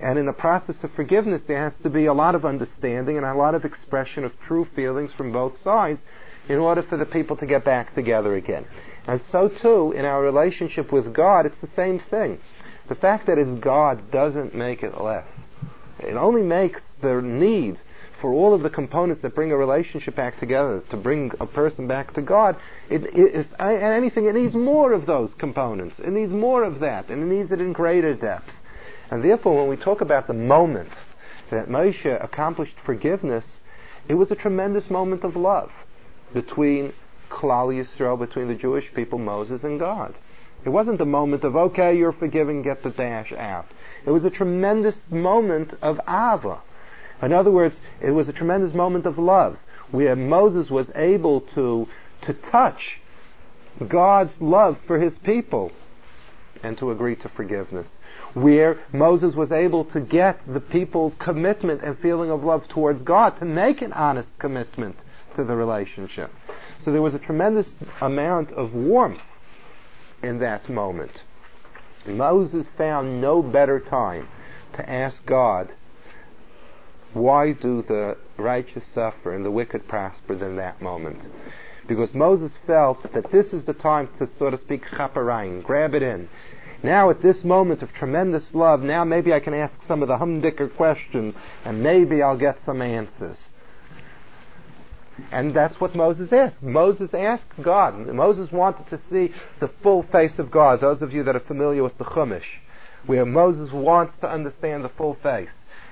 [0.00, 3.26] And in the process of forgiveness, there has to be a lot of understanding and
[3.26, 6.00] a lot of expression of true feelings from both sides
[6.48, 8.66] in order for the people to get back together again.
[9.06, 12.40] And so too, in our relationship with God, it's the same thing.
[12.88, 15.28] The fact that it's God doesn't make it less.
[15.98, 17.78] It only makes the need
[18.20, 21.86] for all of the components that bring a relationship back together, to bring a person
[21.86, 22.56] back to God,
[22.88, 25.98] it, it, and anything, it needs more of those components.
[25.98, 28.52] It needs more of that, and it needs it in greater depth.
[29.10, 30.90] And therefore, when we talk about the moment
[31.50, 33.44] that Moshe accomplished forgiveness,
[34.08, 35.72] it was a tremendous moment of love
[36.32, 36.92] between
[37.28, 40.14] Klal Yisrael, between the Jewish people, Moses, and God.
[40.64, 43.66] It wasn't a moment of, okay, you're forgiven, get the dash out.
[44.04, 46.60] It was a tremendous moment of Ava,
[47.22, 49.58] in other words, it was a tremendous moment of love
[49.90, 51.88] where Moses was able to,
[52.22, 53.00] to touch
[53.86, 55.72] God's love for his people
[56.62, 57.88] and to agree to forgiveness.
[58.34, 63.36] Where Moses was able to get the people's commitment and feeling of love towards God
[63.38, 64.96] to make an honest commitment
[65.36, 66.30] to the relationship.
[66.84, 69.22] So there was a tremendous amount of warmth
[70.22, 71.22] in that moment.
[72.06, 74.28] Moses found no better time
[74.74, 75.72] to ask God
[77.12, 81.20] why do the righteous suffer and the wicked prosper in that moment?
[81.86, 86.02] Because Moses felt that this is the time to, so to speak, chaparine, grab it
[86.02, 86.28] in.
[86.82, 90.16] Now at this moment of tremendous love, now maybe I can ask some of the
[90.16, 91.34] humdicker questions
[91.64, 93.36] and maybe I'll get some answers.
[95.30, 96.62] And that's what Moses asked.
[96.62, 98.06] Moses asked God.
[98.06, 100.80] Moses wanted to see the full face of God.
[100.80, 102.58] Those of you that are familiar with the Chumash,
[103.04, 105.50] where Moses wants to understand the full face.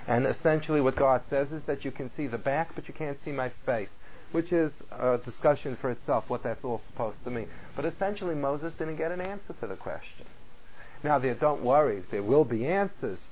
[0.08, 3.22] And essentially what God says is that you can see the back, but you can't
[3.22, 3.90] see my face,
[4.32, 7.46] which is a discussion for itself, what that's all supposed to mean.
[7.76, 10.24] But essentially Moses didn't get an answer to the question.
[11.04, 13.22] Now there, don't worry, there will be answers.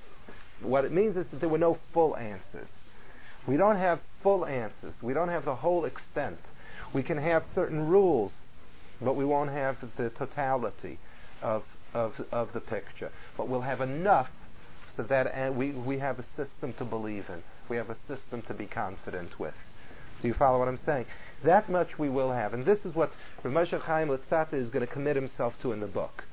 [0.60, 2.68] What it means is that there were no full answers.
[3.46, 4.92] We don't have full answers.
[5.00, 6.38] We don't have the whole extent.
[6.92, 8.32] We can have certain rules,
[9.00, 10.98] but we won't have the totality
[11.40, 11.64] of,
[11.94, 13.12] of, of the picture.
[13.38, 14.30] But we'll have enough
[14.96, 17.42] so that and we, we have a system to believe in.
[17.68, 19.54] We have a system to be confident with.
[20.22, 21.06] Do you follow what I'm saying?
[21.44, 22.54] That much we will have.
[22.54, 25.86] And this is what Rav Chaim Luzzatto is going to commit himself to in the
[25.86, 26.24] book.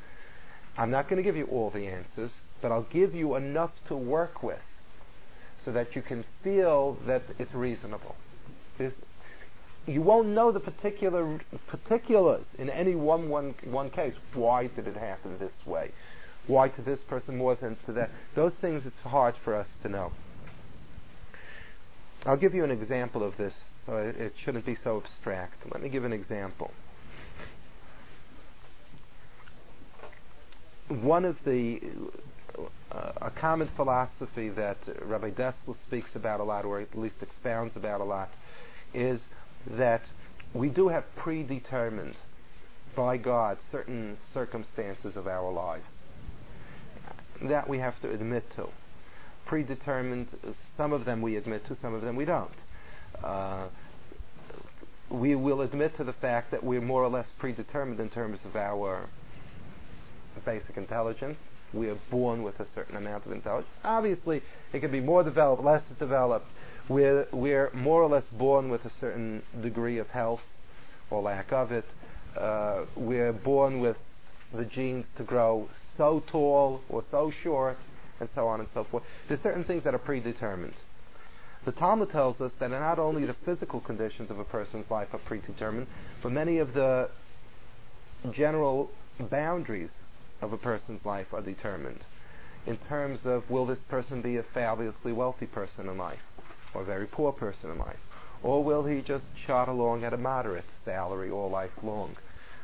[0.77, 3.95] I'm not going to give you all the answers, but I'll give you enough to
[3.95, 4.61] work with
[5.63, 8.15] so that you can feel that it's reasonable.
[9.85, 14.15] You won't know the particular particulars in any one, one, one case.
[14.33, 15.91] Why did it happen this way?
[16.47, 18.09] Why to this person more than to that.
[18.35, 20.11] Those things it's hard for us to know.
[22.25, 23.53] I'll give you an example of this,
[23.85, 25.55] so it, shouldn't be so abstract.
[25.71, 26.71] Let me give an example.
[30.87, 31.81] One of the
[32.91, 37.75] uh, a common philosophy that Rabbi Dessler speaks about a lot, or at least expounds
[37.75, 38.29] about a lot,
[38.93, 39.21] is
[39.65, 40.03] that
[40.53, 42.15] we do have predetermined
[42.95, 45.85] by God certain circumstances of our lives
[47.49, 48.69] that we have to admit to.
[49.45, 50.27] Predetermined,
[50.77, 52.49] some of them we admit to, some of them we don't.
[53.23, 53.67] Uh,
[55.09, 58.55] we will admit to the fact that we're more or less predetermined in terms of
[58.55, 59.07] our
[60.45, 61.37] basic intelligence.
[61.73, 63.71] We are born with a certain amount of intelligence.
[63.83, 64.41] Obviously,
[64.71, 66.49] it can be more developed, less developed.
[66.87, 70.43] We're, we're more or less born with a certain degree of health
[71.09, 71.85] or lack of it.
[72.37, 73.97] Uh, we're born with
[74.53, 77.77] the genes to grow so tall or so short,
[78.19, 79.03] and so on and so forth.
[79.27, 80.73] There's certain things that are predetermined.
[81.65, 85.19] The Talmud tells us that not only the physical conditions of a person's life are
[85.19, 85.87] predetermined,
[86.21, 87.09] but many of the
[88.31, 89.91] general boundaries
[90.41, 92.01] of a person's life are determined.
[92.65, 96.23] In terms of will this person be a fabulously wealthy person in life,
[96.73, 97.99] or a very poor person in life,
[98.41, 102.15] or will he just chart along at a moderate salary all life long?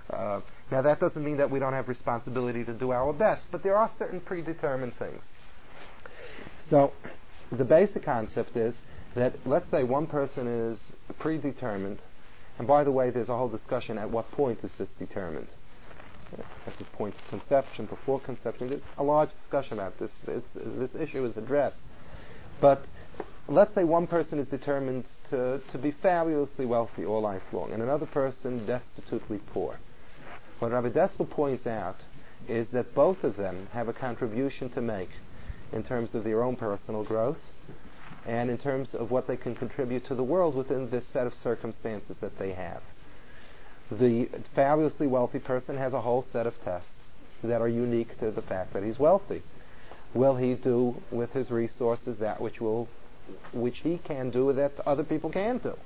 [0.10, 0.42] Uh,
[0.72, 3.76] now that doesn't mean that we don't have responsibility to do our best, but there
[3.76, 5.22] are certain predetermined things.
[6.70, 6.94] So
[7.52, 8.80] the basic concept is
[9.16, 12.00] that let's say one person is predetermined,
[12.60, 15.48] and by the way, there's a whole discussion at what point is this determined.
[16.68, 20.12] At the point of conception, before conception, there's a large discussion about this.
[20.28, 21.78] It's, this issue is addressed.
[22.62, 22.86] But
[23.48, 27.82] let's say one person is determined to, to be fabulously wealthy all life long, and
[27.82, 29.80] another person destitutely poor.
[30.60, 32.04] What Rabbi Dessler points out
[32.48, 35.12] is that both of them have a contribution to make
[35.72, 37.40] in terms of their own personal growth
[38.26, 41.34] and in terms of what they can contribute to the world within this set of
[41.36, 42.82] circumstances that they have.
[43.90, 47.08] The fabulously wealthy person has a whole set of tests
[47.42, 49.42] that are unique to the fact that he's wealthy.
[50.14, 52.90] Will he do with his resources that which will
[53.54, 55.78] which he can do that other people can't do?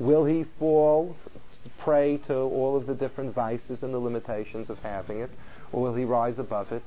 [0.00, 1.16] Will he fall
[1.78, 5.30] prey to all of the different vices and the limitations of having it,
[5.72, 6.82] or will he rise above it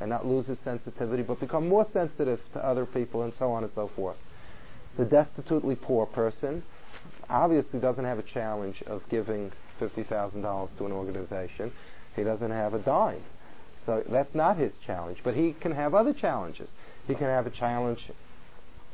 [0.00, 3.62] and not lose his sensitivity, but become more sensitive to other people and so on
[3.64, 4.16] and so forth?
[4.96, 6.62] The destitutely poor person
[7.30, 11.72] obviously doesn't have a challenge of giving $50,000 to an organization.
[12.14, 13.22] He doesn't have a dime.
[13.86, 15.18] So that's not his challenge.
[15.24, 16.68] But he can have other challenges.
[17.06, 18.10] He can have a challenge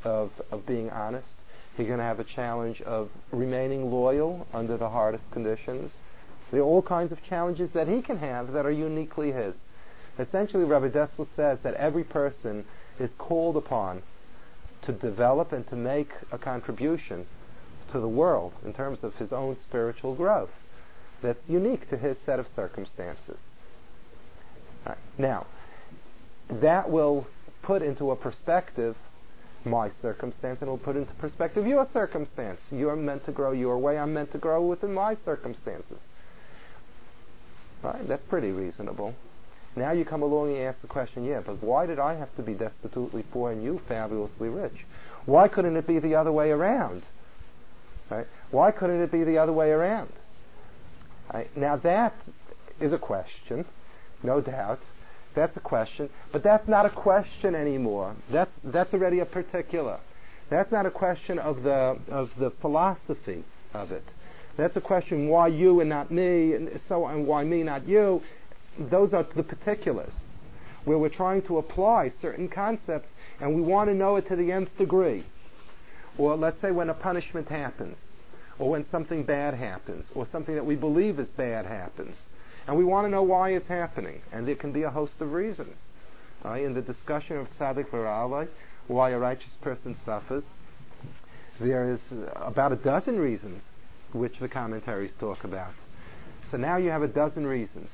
[0.05, 1.35] of, of being honest.
[1.79, 5.93] He to have a challenge of remaining loyal under the hardest conditions.
[6.51, 9.55] There are all kinds of challenges that he can have that are uniquely his.
[10.19, 12.65] Essentially, Rabbi Dessler says that every person
[12.99, 14.03] is called upon
[14.83, 17.27] to develop and to make a contribution
[17.93, 20.51] to the world in terms of his own spiritual growth
[21.23, 23.39] that's unique to his set of circumstances.
[24.85, 24.99] Right.
[25.17, 25.47] Now,
[26.51, 27.29] that will
[27.63, 28.97] put into a perspective
[29.65, 32.61] my circumstance and will put into perspective your circumstance.
[32.71, 35.99] You're meant to grow your way, I'm meant to grow within my circumstances.
[37.83, 38.07] Right?
[38.09, 39.15] That's pretty reasonable.
[39.77, 42.35] Now you come along and you ask the question, yeah, but why did I have
[42.37, 44.85] to be destitutely poor and you fabulously rich?
[45.27, 47.07] Why couldn't it be the other way around?
[48.11, 48.27] Right?
[48.51, 50.13] Why couldn't it be the other way around?
[51.33, 51.55] Right?
[51.57, 52.15] Now that
[52.81, 53.67] is a question,
[54.23, 54.81] no doubt.
[55.39, 58.17] That's a question, but that's not a question anymore.
[58.29, 60.01] That's that's already a particular.
[60.51, 64.03] That's not a question of the of the philosophy of it.
[64.57, 68.21] That's a question why you and not me, and so and why me not you.
[68.81, 70.13] Those are the particulars,
[70.85, 73.09] where we're trying to apply certain concepts
[73.41, 75.23] and we want to know it to the nth degree.
[76.17, 77.97] Or let's say when a punishment happens,
[78.59, 82.25] or when something bad happens, or something that we believe is bad happens.
[82.69, 84.21] And we want to know why it's happening.
[84.31, 85.75] And there can be a host of reasons.
[86.45, 86.63] Right?
[86.63, 88.47] In the discussion of tzaddik v'ra'alai,
[88.87, 90.45] why a righteous person suffers,
[91.59, 93.63] there is about a dozen reasons
[94.13, 95.73] which the commentaries talk about.
[96.45, 97.91] So now you have a dozen reasons.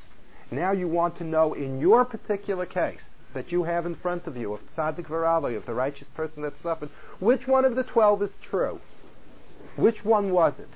[0.50, 3.02] Now you want to know in your particular case
[3.32, 6.56] that you have in front of you of tzaddik v'ra'alai, of the righteous person that
[6.56, 8.80] suffered, which one of the twelve is true?
[9.76, 10.68] Which one was it?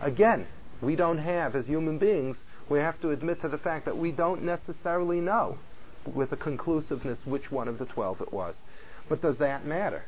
[0.00, 0.46] Again,
[0.80, 2.38] we don't have, as human beings,
[2.70, 5.58] we have to admit to the fact that we don't necessarily know
[6.06, 8.54] with a conclusiveness which one of the twelve it was.
[9.08, 10.04] But does that matter?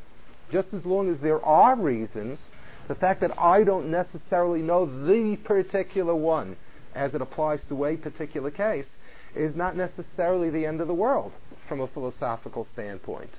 [0.50, 2.38] Just as long as there are reasons,
[2.86, 6.56] the fact that I don't necessarily know the particular one
[6.94, 8.88] as it applies to a particular case
[9.34, 11.32] is not necessarily the end of the world
[11.68, 13.30] from a philosophical standpoint.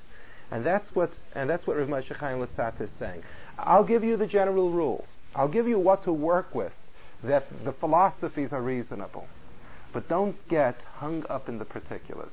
[0.51, 3.24] And that's what what Rav Moshe Chaim Luzzatto is saying.
[3.57, 5.07] I'll give you the general rules.
[5.34, 6.74] I'll give you what to work with
[7.24, 9.28] that the philosophies are reasonable.
[9.93, 12.32] But don't get hung up in the particulars.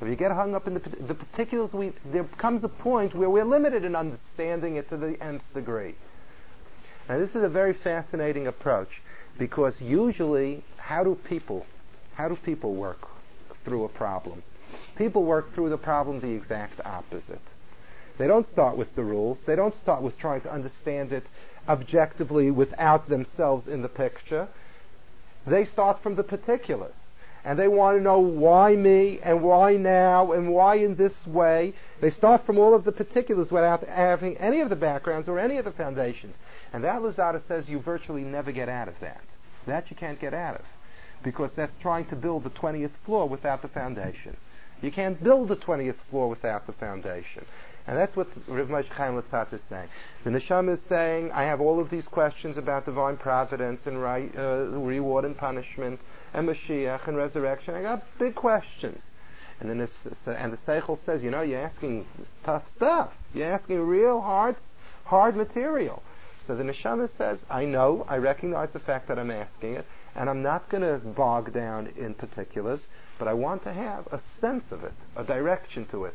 [0.00, 3.30] If you get hung up in the, the particulars, we, there comes a point where
[3.30, 5.94] we're limited in understanding it to the nth degree.
[7.08, 8.88] Now, this is a very fascinating approach
[9.38, 11.66] because usually, how do people,
[12.14, 13.06] how do people work
[13.64, 14.42] through a problem?
[14.96, 17.40] People work through the problem the exact opposite.
[18.16, 19.38] They don't start with the rules.
[19.46, 21.24] They don't start with trying to understand it
[21.68, 24.48] objectively without themselves in the picture.
[25.46, 26.94] They start from the particulars.
[27.44, 31.74] And they want to know why me and why now and why in this way.
[32.00, 35.58] They start from all of the particulars without having any of the backgrounds or any
[35.58, 36.34] of the foundations.
[36.72, 39.20] And that Luzzatto says you virtually never get out of that.
[39.66, 40.64] That you can't get out of.
[41.22, 44.36] Because that's trying to build the 20th floor without the foundation.
[44.80, 47.44] You can't build the 20th floor without the foundation.
[47.86, 49.88] And that's what Rav Moshe Chaim Luzzatto is saying.
[50.24, 54.32] The Neshama is saying, I have all of these questions about divine providence and right,
[54.36, 56.00] uh, reward and punishment
[56.32, 57.74] and Mashiach and resurrection.
[57.74, 59.02] I got big questions.
[59.60, 62.06] And then this, and the Seichel says, you know, you're asking
[62.42, 63.14] tough stuff.
[63.34, 64.56] You're asking real hard,
[65.04, 66.02] hard material.
[66.46, 70.28] So the Neshama says, I know, I recognize the fact that I'm asking it, and
[70.28, 72.86] I'm not going to bog down in particulars,
[73.18, 76.14] but I want to have a sense of it, a direction to it,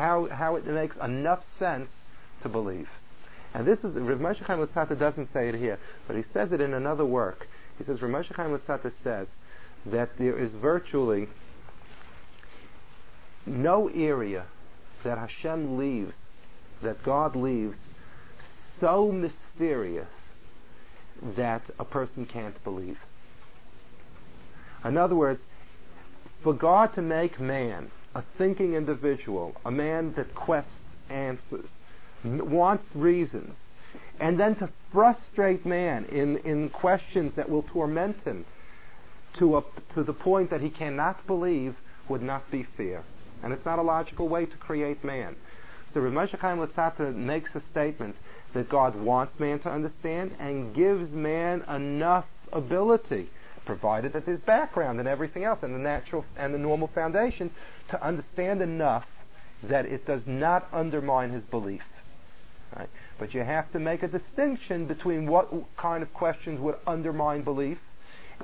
[0.00, 1.90] how, how it makes enough sense
[2.42, 2.88] to believe.
[3.52, 6.60] And this is, Rav Moshe Chaim Luzzatto doesn't say it here, but he says it
[6.60, 7.48] in another work.
[7.76, 9.28] He says, Rav Moshe Chaim Luzzatto says
[9.84, 11.28] that there is virtually
[13.44, 14.46] no area
[15.02, 16.14] that Hashem leaves,
[16.80, 17.76] that God leaves,
[18.78, 20.08] so mysterious
[21.22, 22.98] that a person can't believe.
[24.82, 25.42] In other words,
[26.42, 31.68] for God to make man a thinking individual, a man that quests answers,
[32.22, 32.50] hmm.
[32.50, 33.56] wants reasons,
[34.18, 38.44] and then to frustrate man in, in questions that will torment him
[39.34, 41.76] to, a, to the point that he cannot believe
[42.08, 43.02] would not be fair.
[43.42, 45.36] And it's not a logical way to create man.
[45.94, 48.16] So Rav Moshe Chaim makes a statement
[48.52, 53.30] that God wants man to understand and gives man enough ability,
[53.70, 57.52] provided that there's background and everything else and the natural and the normal foundation,
[57.88, 59.06] to understand enough
[59.62, 61.84] that it does not undermine his belief.
[62.76, 62.88] Right?
[63.20, 67.78] But you have to make a distinction between what kind of questions would undermine belief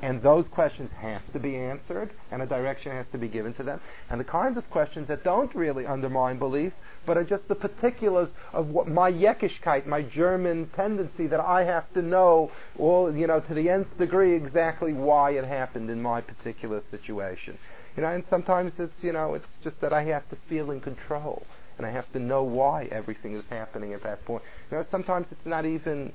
[0.03, 3.62] and those questions have to be answered, and a direction has to be given to
[3.62, 3.80] them.
[4.11, 6.72] And the kinds of questions that don't really undermine belief,
[7.07, 11.90] but are just the particulars of what my Yekishkeit, my German tendency that I have
[11.94, 16.20] to know all, you know, to the nth degree exactly why it happened in my
[16.20, 17.57] particular situation.
[17.97, 20.80] You know, and sometimes it's, you know, it's just that I have to feel in
[20.80, 21.47] control.
[21.78, 24.42] And I have to know why everything is happening at that point.
[24.70, 26.12] You know, sometimes it's not even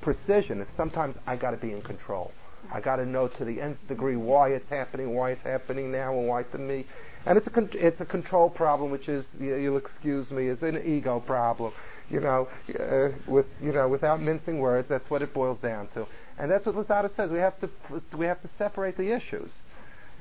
[0.00, 0.60] precision.
[0.60, 2.32] It's sometimes I gotta be in control.
[2.70, 6.16] I got to know to the nth degree why it's happening, why it's happening now,
[6.16, 6.86] and why to me.
[7.26, 10.82] And it's a con- it's a control problem, which is you'll excuse me, is an
[10.84, 11.72] ego problem.
[12.10, 12.48] You know,
[12.78, 16.06] uh, with you know, without mincing words, that's what it boils down to.
[16.38, 17.30] And that's what Luzzatto says.
[17.30, 17.70] We have to
[18.16, 19.50] we have to separate the issues.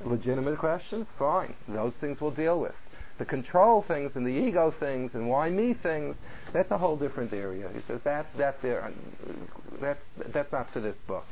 [0.04, 1.54] Legitimate questions, fine.
[1.68, 2.76] Those things we'll deal with.
[3.18, 6.16] The control things and the ego things and why me things,
[6.54, 7.70] that's a whole different area.
[7.74, 8.92] He says that that there,
[9.80, 11.26] that's that's not for this book.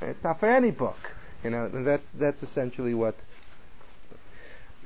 [0.00, 0.98] It's not for any book.
[1.44, 3.14] You know, that's that's essentially what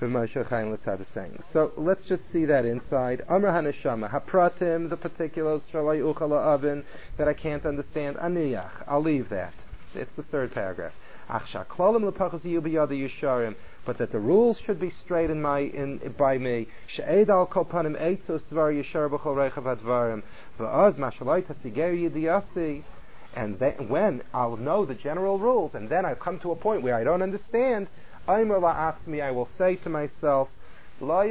[0.01, 1.43] Moshe Chaim Luzzatto is saying.
[1.53, 3.23] So let's just see that inside.
[3.29, 6.85] Amr Haneshama, Hapratim, the particulars, Shalai Uchala Oven,
[7.17, 8.17] that I can't understand.
[8.17, 9.55] Aniyach, I'll leave that.
[9.95, 10.93] It's the third paragraph.
[11.29, 13.55] Achsha Klolim Lepachas Yubiyada Yisharim,
[13.85, 16.67] but that the rules should be straight in my in by me.
[16.89, 20.23] She'ed al kopanim eitzu svar yishar b'chol rechav advarim.
[20.59, 22.83] V'az mashalai tasiger yidiyasi
[23.35, 26.83] and then, when I'll know the general rules, and then I've come to a point
[26.83, 27.89] where I don't understand,
[28.29, 30.49] I will say to myself.
[31.01, 31.31] Charlie,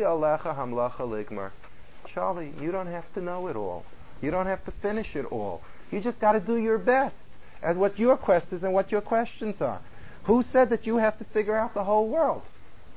[2.59, 3.85] you don't have to know it all.
[4.21, 5.61] You don't have to finish it all.
[5.91, 7.15] You just got to do your best
[7.61, 9.79] at what your quest is and what your questions are.
[10.23, 12.43] Who said that you have to figure out the whole world?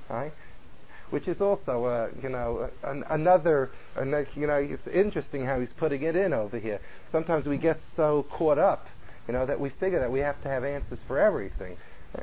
[0.08, 0.32] Right?
[1.10, 5.72] Which is also, uh, you know, an, another, another, you know, it's interesting how he's
[5.76, 6.80] putting it in over here.
[7.12, 8.88] Sometimes we get so caught up
[9.26, 11.76] you know, that we figure that we have to have answers for everything.
[12.16, 12.22] Uh,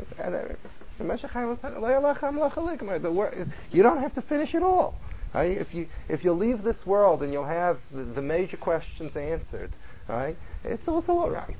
[3.71, 4.95] you don't have to finish it all.
[5.33, 5.57] Right?
[5.57, 9.71] If you if you leave this world and you'll have the, the major questions answered,
[10.07, 10.35] right?
[10.63, 11.55] It's also all right.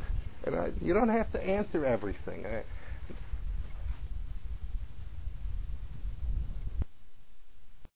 [0.46, 2.44] You, know, you don't have to answer everything.
[2.44, 2.66] Right?